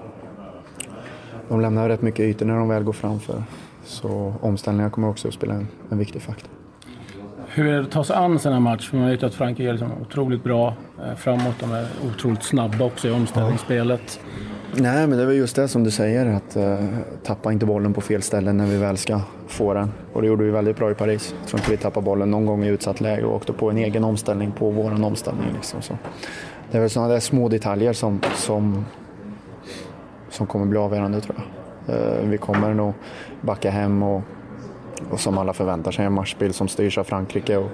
de 1.49 1.61
lämnar 1.61 1.89
rätt 1.89 2.01
mycket 2.01 2.19
ytor 2.19 2.45
när 2.45 2.55
de 2.55 2.67
väl 2.67 2.83
går 2.83 2.93
framför. 2.93 3.43
Så 3.83 4.33
omställningar 4.41 4.89
kommer 4.89 5.09
också 5.09 5.27
att 5.27 5.33
spela 5.33 5.53
en, 5.53 5.67
en 5.89 5.97
viktig 5.97 6.21
faktor. 6.21 6.49
Hur 7.55 7.67
är 7.67 7.73
det 7.73 7.81
att 7.81 7.91
ta 7.91 8.03
sig 8.03 8.15
an 8.15 8.31
en 8.31 8.39
sån 8.39 8.53
här 8.53 8.59
match? 8.59 8.89
För 8.89 8.97
man 8.97 9.09
vet 9.09 9.23
ju 9.23 9.27
att 9.27 9.33
Frankrike 9.33 9.69
är 9.69 9.73
liksom 9.73 9.91
otroligt 10.01 10.43
bra 10.43 10.73
eh, 10.99 11.15
framåt. 11.15 11.55
De 11.59 11.71
är 11.71 11.87
otroligt 12.07 12.43
snabba 12.43 12.85
också 12.85 13.07
i 13.07 13.11
omställningsspelet. 13.11 14.19
Nej, 14.73 15.07
men 15.07 15.17
det 15.17 15.23
är 15.23 15.27
väl 15.27 15.35
just 15.35 15.55
det 15.55 15.67
som 15.67 15.83
du 15.83 15.91
säger, 15.91 16.25
att 16.25 16.57
uh, 16.57 16.97
tappa 17.23 17.51
inte 17.51 17.65
bollen 17.65 17.93
på 17.93 18.01
fel 18.01 18.21
ställe 18.21 18.53
när 18.53 18.65
vi 18.65 18.77
väl 18.77 18.97
ska 18.97 19.21
få 19.47 19.73
den. 19.73 19.91
Och 20.13 20.21
det 20.21 20.27
gjorde 20.27 20.43
vi 20.43 20.51
väldigt 20.51 20.77
bra 20.77 20.91
i 20.91 20.93
Paris. 20.93 21.35
Jag 21.39 21.47
tror 21.47 21.59
inte 21.59 21.71
vi 21.71 21.77
tappade 21.77 22.05
bollen 22.05 22.31
någon 22.31 22.45
gång 22.45 22.63
i 22.63 22.67
utsatt 22.67 23.01
läge 23.01 23.23
och 23.25 23.35
åkte 23.35 23.53
på 23.53 23.69
en 23.69 23.77
egen 23.77 24.03
omställning 24.03 24.51
på 24.51 24.69
vår 24.69 25.05
omställning. 25.05 25.47
Liksom. 25.53 25.81
Så 25.81 25.97
det 26.71 26.77
är 26.77 26.81
väl 26.81 26.89
sådana 26.89 27.13
där 27.13 27.19
små 27.19 27.49
detaljer 27.49 27.93
som, 27.93 28.21
som, 28.35 28.85
som 30.29 30.47
kommer 30.47 30.65
bli 30.65 30.79
avgörande 30.79 31.21
tror 31.21 31.35
jag. 31.37 31.95
Uh, 31.95 32.29
vi 32.29 32.37
kommer 32.37 32.73
nog 32.73 32.93
backa 33.41 33.71
hem 33.71 34.03
och, 34.03 34.21
och 35.11 35.19
som 35.19 35.37
alla 35.37 35.53
förväntar 35.53 35.91
sig 35.91 36.05
en 36.05 36.13
matchbild 36.13 36.55
som 36.55 36.67
styrs 36.67 36.97
av 36.97 37.03
Frankrike. 37.03 37.57
Och, 37.57 37.71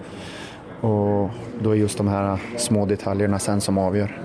och 0.82 1.30
då 1.60 1.72
är 1.72 1.76
just 1.76 1.98
de 1.98 2.08
här 2.08 2.38
små 2.58 2.86
detaljerna 2.86 3.39
sen 3.39 3.62
som 3.62 3.78
avgör. 3.78 4.22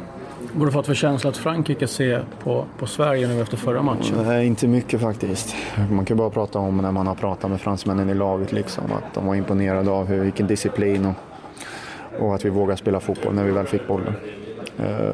Vad 0.53 0.59
har 0.59 0.66
du 0.66 0.73
fått 0.73 0.87
för 0.87 0.95
känsla 0.95 1.31
att 1.31 1.37
Frankrike 1.37 1.87
ser 1.87 2.25
på, 2.42 2.64
på 2.79 2.87
Sverige 2.87 3.29
nu 3.29 3.40
efter 3.40 3.57
förra 3.57 3.83
matchen? 3.83 4.16
Nej, 4.27 4.47
inte 4.47 4.69
mycket 4.69 5.01
faktiskt. 5.01 5.57
Man 5.90 6.05
kan 6.05 6.16
bara 6.16 6.31
prata 6.31 6.59
om 6.59 6.77
när 6.77 6.92
man 6.92 7.07
har 7.07 7.14
pratat 7.14 7.51
med 7.51 7.61
fransmännen 7.61 8.11
i 8.11 8.14
laget, 8.14 8.53
liksom, 8.53 8.85
att 8.85 9.14
de 9.14 9.27
var 9.27 9.35
imponerade 9.35 9.90
av 9.90 10.07
hur, 10.07 10.21
vilken 10.21 10.47
disciplin 10.47 11.07
och, 11.07 11.14
och 12.21 12.35
att 12.35 12.45
vi 12.45 12.51
vågar 12.51 12.77
spela 12.77 13.01
fotboll 13.01 13.35
när 13.35 13.45
vi 13.45 13.51
väl 13.51 13.66
fick 13.66 13.88
bollen. 13.88 14.14
Eh, 14.79 15.11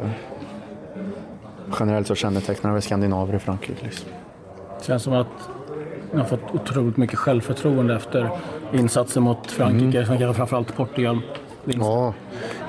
generellt 1.80 2.06
så 2.06 2.14
kännetecknar 2.14 2.72
väl 2.72 2.82
skandinaver 2.82 3.34
i 3.34 3.38
Frankrike. 3.38 3.84
Liksom. 3.84 4.08
Det 4.78 4.84
känns 4.84 5.02
som 5.02 5.12
att 5.12 5.26
ni 6.12 6.18
har 6.18 6.24
fått 6.24 6.54
otroligt 6.54 6.96
mycket 6.96 7.18
självförtroende 7.18 7.94
efter 7.94 8.30
insatsen 8.72 9.22
mot 9.22 9.50
Frankrike, 9.50 9.98
Mm. 9.98 10.18
kanske 10.18 10.34
framförallt 10.34 10.76
Portugal. 10.76 11.20
Ja, 11.64 12.14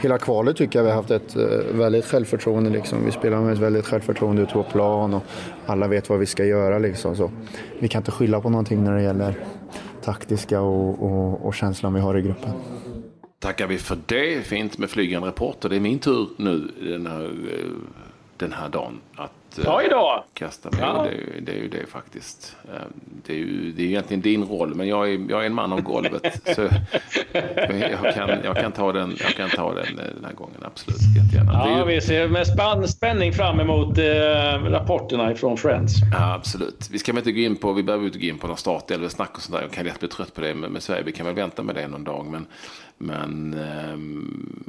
hela 0.02 0.18
kvalet 0.18 0.58
tycker 0.58 0.80
jag 0.80 0.84
vi 0.84 0.90
har 0.90 0.98
haft 0.98 1.12
ett 1.12 1.36
eh, 1.36 1.78
väldigt 1.78 2.06
självförtroende. 2.06 2.70
Liksom. 2.70 3.06
Vi 3.06 3.12
spelar 3.12 3.42
med 3.42 3.54
ett 3.54 3.60
väldigt 3.60 3.86
självförtroende 3.86 4.42
ute 4.42 4.54
på 4.54 4.64
plan 4.64 5.14
och 5.14 5.24
alla 5.66 5.88
vet 5.88 6.10
vad 6.10 6.20
vi 6.20 6.26
ska 6.26 6.46
göra. 6.46 6.80
Liksom. 6.80 7.16
Så 7.16 7.32
vi 7.80 7.88
kan 7.88 8.00
inte 8.00 8.12
skylla 8.12 8.42
på 8.42 8.50
någonting 8.50 8.84
när 8.84 8.96
det 8.96 9.02
gäller 9.02 9.36
taktiska 10.04 10.62
och, 10.62 11.04
och, 11.04 11.46
och 11.46 11.54
känslan 11.56 11.94
vi 11.94 12.00
har 12.00 12.18
i 12.18 12.22
gruppen. 12.22 12.52
Tackar 13.40 13.68
vi 13.68 13.78
för 13.78 13.98
det. 14.06 14.42
Fint 14.46 14.78
med 14.78 14.90
flygande 14.90 15.28
reporter. 15.28 15.70
Det 15.70 15.76
är 15.76 15.80
min 15.80 16.00
tur 16.00 16.28
nu 16.38 16.68
den 16.82 17.08
här, 17.08 17.24
eh, 17.24 17.70
den 18.38 18.52
här 18.54 18.70
dagen 18.70 19.00
att 19.16 19.32
eh, 19.60 19.76
Oj 19.76 19.88
då! 19.90 20.26
kasta 20.34 20.72
mig. 20.72 20.80
Ja. 20.82 21.04
Det, 21.04 21.10
är, 21.10 21.14
ju- 21.14 21.42
det 21.42 21.52
är 21.52 21.56
ju 21.56 21.68
det 21.68 21.86
faktiskt. 21.90 22.56
Eh, 22.74 22.82
Det 23.26 23.34
är 23.34 23.38
ju 23.38 23.72
det 23.72 23.82
är 23.84 23.86
egentligen 23.88 24.22
din 24.22 24.44
roll, 24.44 24.76
men 24.76 24.88
jag 24.88 25.14
är, 25.14 25.20
jag 25.30 25.42
är 25.42 25.46
en 25.46 25.54
man 25.54 25.74
av 25.74 25.82
golvet. 25.82 26.42
så 26.56 26.62
jag 27.34 28.14
kan, 28.16 28.30
jag, 28.44 28.58
kan 28.58 28.72
ta 28.72 28.92
den, 28.92 29.16
jag 29.20 29.30
kan 29.30 29.50
ta 29.50 29.74
den 29.74 30.00
eh, 30.00 30.06
den 30.16 30.26
här 30.26 30.34
gången, 30.34 30.58
absolut. 30.62 31.00
Jättegärna. 31.24 31.52
Ja, 31.54 31.80
ju- 31.80 31.96
vi 31.96 32.02
ser 32.02 32.28
med 32.28 32.48
spann, 32.48 32.88
spänning 32.88 33.34
fram 33.34 33.60
emot 33.60 33.98
eh, 33.98 34.04
rapporterna 34.64 35.36
från 35.36 35.58
Friends. 35.58 35.94
Ja, 36.12 36.34
absolut. 36.34 36.90
Vi 36.92 37.00
ska 37.00 37.12
väl 37.12 37.20
inte 37.20 37.32
gå 37.32 37.40
in 37.40 37.56
på, 37.56 37.74
vi 37.74 37.84
behöver 37.84 38.06
inte 38.06 38.20
gå 38.20 38.26
in 38.26 38.38
på 38.38 38.48
någon 38.48 38.58
startelvesnack 38.58 39.36
och 39.36 39.42
sånt 39.42 39.56
där. 39.56 39.62
Jag 39.62 39.72
kan 39.72 39.86
lätt 39.86 40.00
bli 40.00 40.10
trött 40.10 40.34
på 40.36 40.42
det 40.42 40.56
med, 40.56 40.72
med 40.72 40.84
Sverige. 40.84 41.04
Vi 41.04 41.12
kan 41.12 41.26
väl 41.26 41.36
vänta 41.36 41.64
med 41.64 41.76
det 41.76 41.88
någon 41.88 42.04
dag. 42.04 42.26
Men, 42.26 42.46
men 42.98 43.54
ehm, 43.54 44.64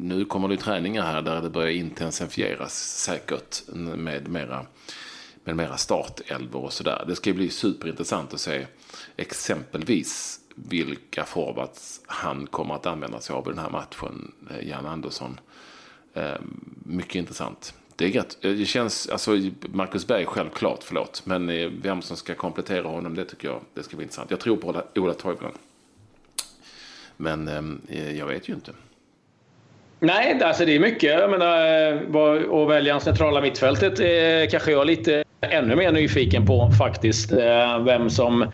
nu 0.00 0.24
kommer 0.24 0.48
det 0.48 0.56
träningar 0.56 1.02
här 1.02 1.22
där 1.22 1.42
det 1.42 1.50
börjar 1.50 1.70
intensifieras 1.70 2.74
säkert 2.74 3.62
med 3.74 4.28
mera, 4.28 4.66
med 5.44 5.56
mera 5.56 5.76
startelvor 5.76 6.64
och 6.64 6.72
sådär. 6.72 7.04
Det 7.06 7.16
ska 7.16 7.32
bli 7.32 7.50
superintressant 7.50 8.34
att 8.34 8.40
se 8.40 8.66
exempelvis 9.16 10.40
vilka 10.54 11.24
forwards 11.24 12.00
han 12.06 12.46
kommer 12.46 12.74
att 12.74 12.86
använda 12.86 13.20
sig 13.20 13.34
av 13.34 13.46
i 13.46 13.50
den 13.50 13.58
här 13.58 13.70
matchen, 13.70 14.32
eh, 14.50 14.68
Jan 14.68 14.86
Andersson. 14.86 15.40
Ehm, 16.14 16.60
mycket 16.84 17.14
intressant. 17.14 17.74
Det, 17.96 18.04
är 18.04 18.12
rätt, 18.12 18.44
eh, 18.44 18.52
det 18.52 18.66
känns, 18.66 19.08
alltså 19.08 19.30
Marcus 19.72 20.06
Berg 20.06 20.26
självklart, 20.26 20.82
förlåt. 20.82 21.22
Men 21.26 21.48
eh, 21.48 21.70
vem 21.82 22.02
som 22.02 22.16
ska 22.16 22.34
komplettera 22.34 22.88
honom, 22.88 23.14
det 23.14 23.24
tycker 23.24 23.48
jag 23.48 23.60
det 23.74 23.82
ska 23.82 23.96
bli 23.96 24.04
intressant. 24.04 24.30
Jag 24.30 24.40
tror 24.40 24.56
på 24.56 24.68
Ola, 24.68 24.84
Ola 24.94 25.14
Toivonen. 25.14 25.52
Men 27.16 27.48
ehm, 27.48 27.80
eh, 27.88 28.18
jag 28.18 28.26
vet 28.26 28.48
ju 28.48 28.54
inte. 28.54 28.72
Nej, 30.00 30.40
alltså 30.42 30.64
det 30.64 30.76
är 30.76 30.80
mycket. 30.80 31.20
Jag 31.20 31.30
menar, 31.30 31.56
eh, 32.52 32.62
att 32.62 32.70
välja 32.70 33.00
centrala 33.00 33.40
mittfältet 33.40 34.00
eh, 34.00 34.50
kanske 34.50 34.72
jag 34.72 34.80
är 34.80 34.84
lite 34.84 35.24
ännu 35.40 35.76
mer 35.76 35.92
nyfiken 35.92 36.46
på 36.46 36.70
faktiskt. 36.78 37.32
Eh, 37.32 37.84
vem 37.84 38.10
som 38.10 38.52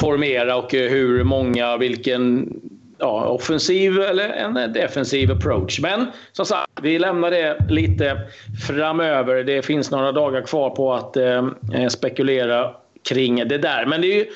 formerar 0.00 0.54
och 0.54 0.72
hur 0.72 1.24
många, 1.24 1.76
vilken 1.76 2.54
ja, 2.98 3.26
offensiv 3.26 4.00
eller 4.00 4.28
en 4.28 4.72
defensiv 4.72 5.32
approach. 5.32 5.80
Men 5.80 6.06
som 6.32 6.46
sagt, 6.46 6.70
vi 6.82 6.98
lämnar 6.98 7.30
det 7.30 7.56
lite 7.68 8.18
framöver. 8.68 9.44
Det 9.44 9.66
finns 9.66 9.90
några 9.90 10.12
dagar 10.12 10.42
kvar 10.42 10.70
på 10.70 10.94
att 10.94 11.16
eh, 11.16 11.48
spekulera 11.88 12.70
kring 13.08 13.48
det 13.48 13.58
där. 13.58 13.86
Men 13.86 14.00
det 14.00 14.06
är 14.06 14.16
ju 14.16 14.26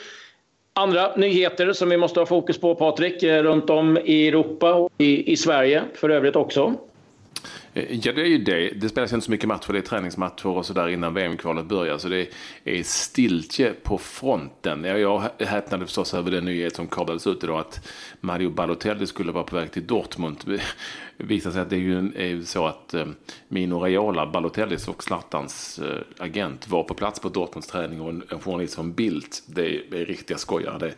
andra 0.74 1.16
nyheter 1.16 1.72
som 1.72 1.88
vi 1.88 1.96
måste 1.96 2.20
ha 2.20 2.26
fokus 2.26 2.60
på, 2.60 2.74
Patrik, 2.74 3.22
eh, 3.22 3.42
runt 3.42 3.70
om 3.70 3.98
i 4.04 4.28
Europa 4.28 4.74
och 4.74 4.90
i, 4.98 5.32
i 5.32 5.36
Sverige 5.36 5.82
för 5.94 6.10
övrigt 6.10 6.36
också. 6.36 6.74
Eh, 7.74 8.06
ja, 8.06 8.12
det 8.12 8.22
är 8.22 8.26
ju 8.26 8.38
det. 8.38 8.70
Det 8.70 8.88
spelas 8.88 9.12
inte 9.12 9.24
så 9.24 9.30
mycket 9.30 9.48
matcher. 9.48 9.72
Det 9.72 9.78
är 9.78 9.82
träningsmatcher 9.82 10.46
och 10.46 10.66
sådär 10.66 10.88
innan 10.88 11.14
VM-kvalet 11.14 11.66
börjar. 11.66 11.98
Så 11.98 12.08
det 12.08 12.28
är 12.64 12.82
stiltje 12.82 13.72
på 13.82 13.98
fronten. 13.98 14.84
Jag 14.84 15.22
häpnade 15.38 15.86
förstås 15.86 16.14
över 16.14 16.30
den 16.30 16.44
nyhet 16.44 16.76
som 16.76 16.86
kablades 16.86 17.26
ut 17.26 17.44
idag 17.44 17.60
att 17.60 17.88
Mario 18.20 18.50
Balotelli 18.50 19.06
skulle 19.06 19.32
vara 19.32 19.44
på 19.44 19.56
väg 19.56 19.72
till 19.72 19.86
Dortmund. 19.86 20.36
Det 20.44 20.60
visar 21.24 21.50
sig 21.50 21.60
att 21.60 21.70
det 21.70 21.76
är 21.76 21.80
ju, 21.80 21.98
är 22.16 22.42
så 22.42 22.66
att 22.66 22.94
eh, 22.94 23.06
Mino 23.48 23.74
Raiola, 23.74 24.26
Balotellis 24.26 24.88
och 24.88 25.02
Zlatans 25.02 25.78
eh, 25.78 26.24
agent 26.24 26.68
var 26.68 26.82
på 26.82 26.94
plats 26.94 27.20
på 27.20 27.28
Dortmunds 27.28 27.68
träning 27.68 28.00
och 28.00 28.08
en, 28.08 28.22
journalist 28.40 28.74
från 28.74 28.92
Bildt, 28.92 29.42
det 29.46 29.66
är, 29.66 29.82
det 29.90 30.00
är 30.00 30.04
riktiga 30.04 30.38
skojare 30.38 30.78
det 30.78 30.94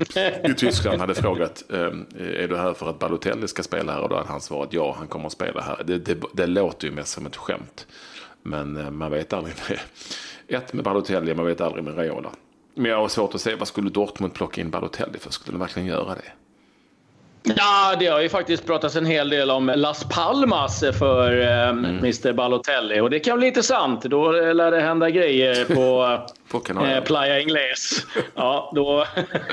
i 0.50 0.54
Tyskland 0.54 1.00
hade 1.00 1.14
frågat 1.14 1.64
ehm, 1.72 2.06
är 2.18 2.48
du 2.48 2.56
här 2.56 2.74
för 2.74 2.90
att 2.90 2.98
Balotelli 2.98 3.48
ska 3.48 3.62
spela 3.62 3.92
här 3.92 4.00
och 4.00 4.08
då 4.08 4.16
hade 4.16 4.28
han 4.28 4.40
svarat 4.40 4.72
ja, 4.72 4.94
han 4.98 5.08
kommer 5.08 5.26
att 5.26 5.32
spela 5.32 5.60
här. 5.60 5.82
Det, 5.84 5.98
det, 5.98 6.18
det 6.32 6.46
låter 6.46 6.88
ju 6.88 6.94
mest 6.94 7.12
som 7.12 7.26
ett 7.26 7.36
skämt. 7.36 7.86
Men 8.42 8.76
eh, 8.76 8.90
man 8.90 9.10
vet 9.10 9.32
aldrig 9.32 9.54
med, 9.68 9.78
ett 10.48 10.72
med 10.72 10.84
Balotelli, 10.84 11.34
man 11.34 11.46
vet 11.46 11.60
aldrig 11.60 11.84
med 11.84 11.98
Raiola. 11.98 12.30
Men 12.74 12.90
jag 12.90 12.98
har 12.98 13.08
svårt 13.08 13.34
att 13.34 13.40
se, 13.40 13.54
vad 13.54 13.68
skulle 13.68 13.90
Dortmund 13.90 14.34
plocka 14.34 14.60
in 14.60 14.70
Balotelli 14.70 15.18
för? 15.18 15.30
Skulle 15.30 15.54
de 15.54 15.60
verkligen 15.60 15.88
göra 15.88 16.14
det? 16.14 16.32
Ja, 17.42 17.96
det 17.98 18.06
har 18.06 18.20
ju 18.20 18.28
faktiskt 18.28 18.66
pratats 18.66 18.96
en 18.96 19.06
hel 19.06 19.30
del 19.30 19.50
om 19.50 19.72
Las 19.76 20.04
Palmas 20.04 20.84
för 20.98 21.40
eh, 21.40 21.68
mm. 21.68 21.84
Mr 21.84 22.32
Balotelli. 22.32 23.00
Och 23.00 23.10
det 23.10 23.20
kan 23.20 23.38
bli 23.38 23.46
intressant. 23.46 24.02
Då 24.02 24.32
lär 24.32 24.70
det 24.70 24.80
hända 24.80 25.10
grejer 25.10 25.64
på, 25.64 26.18
på 26.50 26.62
eh, 26.84 27.04
Playa 27.04 27.40
Ingles. 27.40 28.06
Ja, 28.34 28.72
då, 28.74 29.04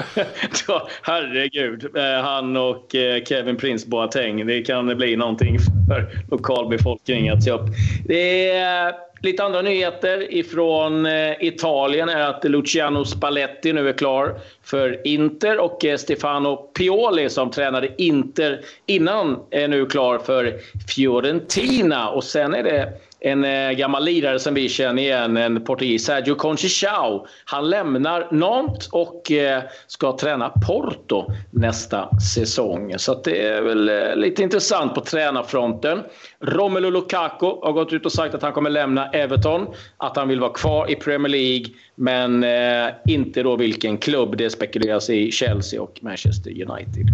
då, 0.68 0.88
herregud. 1.02 1.96
Eh, 1.96 2.24
han 2.24 2.58
och 2.58 2.96
eh, 2.96 3.24
Kevin 3.24 3.58
Prince 3.58 3.88
Boateng. 3.88 4.48
Det 4.48 4.62
kan 4.62 4.98
bli 4.98 5.16
någonting 5.16 5.58
för 5.88 6.10
lokalbefolkningen 6.32 7.38
att 7.38 7.44
se 7.44 7.52
upp. 7.52 7.66
Det 8.06 8.50
är 8.50 8.88
eh, 8.88 8.96
Lite 9.22 9.44
andra 9.44 9.62
nyheter 9.62 10.34
ifrån 10.34 11.06
eh, 11.06 11.34
Italien 11.40 12.10
är 12.10 12.22
att 12.22 12.44
Luciano 12.44 13.06
Spalletti 13.06 13.74
nu 13.74 13.90
är 13.90 13.94
klar 13.94 14.40
för 14.64 15.08
Inter 15.08 15.60
och 15.60 15.86
eh, 15.86 15.98
Stefano 15.98 16.56
Pioli 16.56 17.30
som 17.30 17.52
tränade 17.52 17.90
Inter 17.98 18.60
innan 18.86 19.40
är 19.50 19.68
nu 19.68 19.86
klar 19.86 20.18
för 20.18 20.54
Fiorentina. 20.96 22.10
Och 22.10 22.24
sen 22.24 22.56
är 22.56 22.64
det 22.64 22.94
en 23.20 23.44
eh, 23.44 23.72
gammal 23.72 24.06
lirare 24.06 24.40
som 24.40 24.54
vi 24.54 24.70
känner 24.70 25.02
igen, 25.02 25.38
en 25.38 25.64
portugis, 25.64 26.06
Sergio 26.06 26.36
Conchichao. 26.36 27.28
Han 27.46 27.70
lämnar 27.70 28.28
Nantes 28.32 28.88
och 28.88 29.32
eh, 29.32 29.64
ska 29.88 30.18
träna 30.18 30.50
Porto 30.68 31.32
nästa 31.52 32.20
säsong. 32.20 32.94
Så 32.98 33.22
det 33.24 33.48
är 33.48 33.62
väl 33.62 33.90
eh, 33.90 34.16
lite 34.16 34.44
intressant 34.44 34.96
på 34.96 35.02
tränarfronten. 35.02 36.04
Romelu 36.40 36.92
Lukaku 36.92 37.46
har 37.46 37.72
gått 37.72 37.94
ut 37.94 38.06
och 38.06 38.12
sagt 38.12 38.36
att 38.36 38.42
han 38.42 38.54
kommer 38.54 38.70
lämna 38.70 39.10
Everton, 39.10 39.68
att 39.98 40.18
han 40.18 40.28
vill 40.28 40.40
vara 40.40 40.54
kvar 40.54 40.92
i 40.92 40.96
Premier 40.96 41.30
League, 41.30 41.66
men 41.96 42.44
eh, 42.44 42.94
inte 43.08 43.44
då 43.44 43.56
vilken 43.56 43.98
klubb. 43.98 44.38
Det 44.38 44.50
spekuleras 44.50 45.10
i 45.10 45.32
Chelsea 45.32 45.82
och 45.82 46.00
Manchester 46.02 46.52
United. 46.52 47.08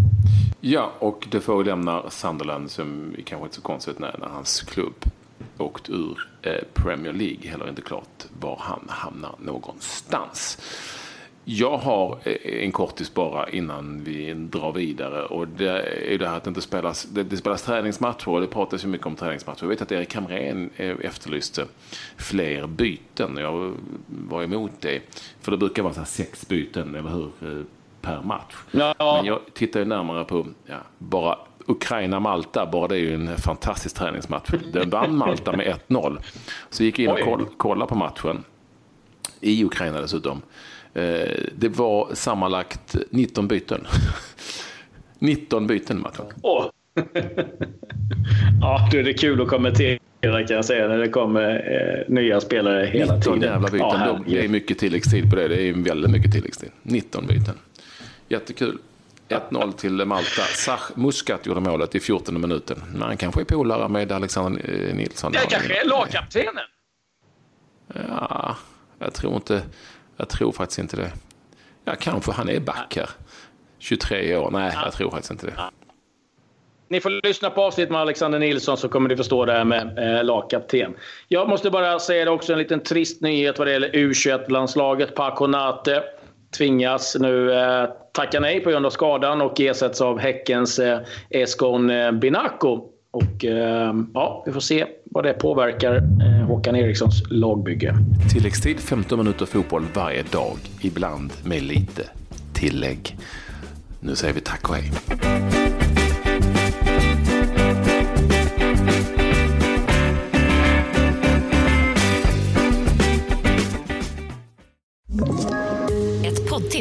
Ja, 0.62 0.92
och 1.00 1.28
det 1.32 1.40
får 1.40 1.64
lämna 1.64 2.10
Sunderland 2.10 2.72
som 2.72 3.16
kanske 3.26 3.46
inte 3.46 3.56
så 3.56 3.62
konstigt 3.62 4.00
när, 4.00 4.16
när 4.20 4.28
hans 4.28 4.62
klubb 4.62 5.06
åkt 5.58 5.90
ur 5.90 6.28
eh, 6.42 6.64
Premier 6.74 7.14
League. 7.14 7.50
Heller 7.50 7.70
inte 7.70 7.82
klart 7.82 8.26
var 8.40 8.58
han 8.60 8.86
hamnar 8.90 9.36
någonstans. 9.40 10.58
Jag 11.46 11.78
har 11.78 12.20
eh, 12.24 12.64
en 12.64 12.72
kortis 12.72 13.14
bara 13.14 13.50
innan 13.50 14.04
vi 14.04 14.34
drar 14.34 14.72
vidare. 14.72 15.26
Och 15.26 15.48
det 15.48 15.82
är 16.14 16.18
det 16.18 16.28
här 16.28 16.38
att 16.38 16.44
det 16.44 16.48
inte 16.48 16.62
spelas, 16.62 17.04
det, 17.04 17.24
det 17.24 17.38
spelas 17.38 17.64
träningsmatcher 17.64 18.30
och 18.30 18.42
det 18.42 18.48
pratas 18.48 18.84
ju 18.84 18.88
mycket 18.88 19.08
om 19.08 19.16
träningsmatcher. 19.16 19.64
Jag 19.64 19.70
vet 19.70 19.82
att 19.82 19.92
Erik 19.92 20.16
Hamrén 20.16 20.70
eh, 20.76 20.96
efterlyste 21.02 21.66
fler 22.18 22.68
byten. 22.68 23.38
Jag 23.38 23.74
var 24.08 24.44
emot 24.44 24.72
det. 24.80 25.02
För 25.42 25.52
det 25.52 25.58
brukar 25.58 25.84
vara 25.84 25.94
så 25.94 26.06
sex 26.06 26.48
byten, 26.48 26.96
eller 26.96 27.10
hur? 27.10 27.66
Per 28.04 28.22
match. 28.22 28.56
Ja. 28.72 28.94
Men 29.00 29.26
jag 29.26 29.40
tittar 29.54 29.80
ju 29.80 29.86
närmare 29.86 30.24
på 30.24 30.48
ja, 30.66 30.78
bara 30.98 31.38
Ukraina-Malta, 31.66 32.66
bara 32.66 32.88
det 32.88 32.96
är 32.96 33.00
ju 33.00 33.14
en 33.14 33.38
fantastisk 33.38 33.96
träningsmatch. 33.96 34.50
Den 34.74 34.90
vann 34.90 35.16
Malta 35.18 35.52
med 35.52 35.76
1-0. 35.88 36.18
Så 36.70 36.84
gick 36.84 37.00
jag 37.00 37.20
in 37.20 37.28
och 37.28 37.58
kollade 37.58 37.90
på 37.90 37.96
matchen. 37.96 38.44
I 39.42 39.66
Ukraina 39.66 40.02
dessutom. 40.02 40.42
Eh, 40.94 41.04
det 41.56 41.70
var 41.70 42.10
sammanlagt 42.14 42.96
19 43.10 43.48
byten. 43.48 43.88
19 45.20 45.68
byten 45.68 46.02
matchen. 46.02 46.26
Oh. 46.42 46.66
ja, 48.62 48.90
då 48.92 48.98
är 48.98 49.04
det 49.04 49.14
kul 49.14 49.42
att 49.42 49.48
kommentera 49.48 50.00
kan 50.22 50.56
jag 50.56 50.66
säga 50.66 50.88
när 50.88 50.98
det 50.98 51.10
kommer 51.10 51.50
eh, 51.52 52.14
nya 52.14 52.42
spelare 52.42 52.86
hela 52.86 53.16
19 53.16 53.22
tiden. 53.22 53.40
19 53.40 53.42
jävla 53.42 53.70
byten. 53.72 53.88
Ja, 53.90 54.20
det 54.28 54.46
är 54.46 54.50
mycket 54.50 54.78
tilläggstid 54.78 55.30
på 55.30 55.36
det. 55.36 55.48
Det 55.48 55.62
är 55.62 55.74
väldigt 55.74 56.12
mycket 56.12 56.32
tilläggstid. 56.32 56.70
19 56.84 57.28
byten. 57.28 57.56
Jättekul. 58.28 58.78
1-0 59.30 59.72
till 59.72 60.06
Malta. 60.06 60.42
Sach 60.42 60.92
Muscat 60.96 61.46
gjorde 61.46 61.60
målet 61.60 61.96
i 61.96 62.00
14 62.00 62.42
minuten. 62.42 62.84
Men 62.92 63.02
han 63.02 63.18
kanske 63.18 63.42
är 63.42 63.46
polare 63.46 63.90
med 63.90 64.12
Alexander 64.12 64.90
eh, 64.90 64.96
Nilsson. 64.96 65.32
Det 65.32 65.40
kanske 65.50 65.82
är 65.82 65.86
lagkaptenen. 65.86 66.64
Ja, 68.10 68.58
jag 69.00 69.14
tror 69.14 69.36
inte... 69.36 69.62
Jag 70.18 70.30
tror 70.30 70.52
faktiskt 70.52 70.80
inte 70.80 70.98
det. 70.98 71.12
Ja, 71.86 71.96
kanske 72.00 72.32
han 72.32 72.50
är 72.50 72.60
back 72.60 72.96
här. 72.96 73.10
23 73.80 74.38
år. 74.38 74.52
Nej, 74.52 74.72
jag 74.84 74.94
tror 74.94 75.12
faktiskt 75.12 75.32
inte 75.32 75.46
det. 75.46 75.54
Ni 76.88 77.02
får 77.02 77.10
lyssna 77.10 77.50
på 77.50 77.62
avsnittet 77.62 77.92
med 77.92 78.02
Alexander 78.02 78.40
Nilsson 78.40 78.78
så 78.78 78.90
kommer 78.90 79.10
ni 79.10 79.16
förstå 79.16 79.46
det 79.46 79.52
här 79.52 79.64
med 79.64 80.18
eh, 80.18 80.24
lagkapten. 80.24 80.94
Jag 81.28 81.50
måste 81.50 81.70
bara 81.70 82.00
säga 82.00 82.26
det 82.26 82.32
också 82.32 82.54
en 82.54 82.60
liten 82.60 82.80
trist 82.80 83.22
nyhet 83.22 83.58
vad 83.58 83.68
det 83.68 83.72
gäller 83.72 83.90
U21-landslaget. 83.90 85.16
Paconate 85.16 86.04
tvingas 86.58 87.18
nu 87.20 87.54
eh, 87.54 87.90
tacka 88.12 88.40
nej 88.40 88.60
på 88.60 88.70
grund 88.70 88.86
av 88.86 88.90
skadan 88.90 89.42
och 89.42 89.62
ersätts 89.62 90.02
av 90.02 90.20
Häckens 90.20 90.80
eh, 90.80 91.00
Eskon 91.30 91.90
eh, 91.90 92.12
Binako. 92.12 92.90
Och 93.12 93.46
eh, 93.46 93.94
ja, 94.14 94.44
vi 94.46 94.52
får 94.52 94.60
se 94.60 94.86
vad 95.06 95.24
det 95.24 95.34
påverkar 95.34 95.96
eh, 95.96 96.48
Håkan 96.48 96.76
Erikssons 96.76 97.24
lagbygge. 97.30 97.96
Tilläggstid 98.34 98.80
15 98.80 99.18
minuter 99.20 99.46
fotboll 99.46 99.86
varje 99.94 100.24
dag, 100.24 100.58
ibland 100.82 101.34
med 101.46 101.64
lite 101.64 102.04
tillägg. 102.54 103.18
Nu 104.00 104.16
säger 104.16 104.34
vi 104.34 104.42
tack 104.42 104.70
och 104.70 104.76
hej. 104.76 104.92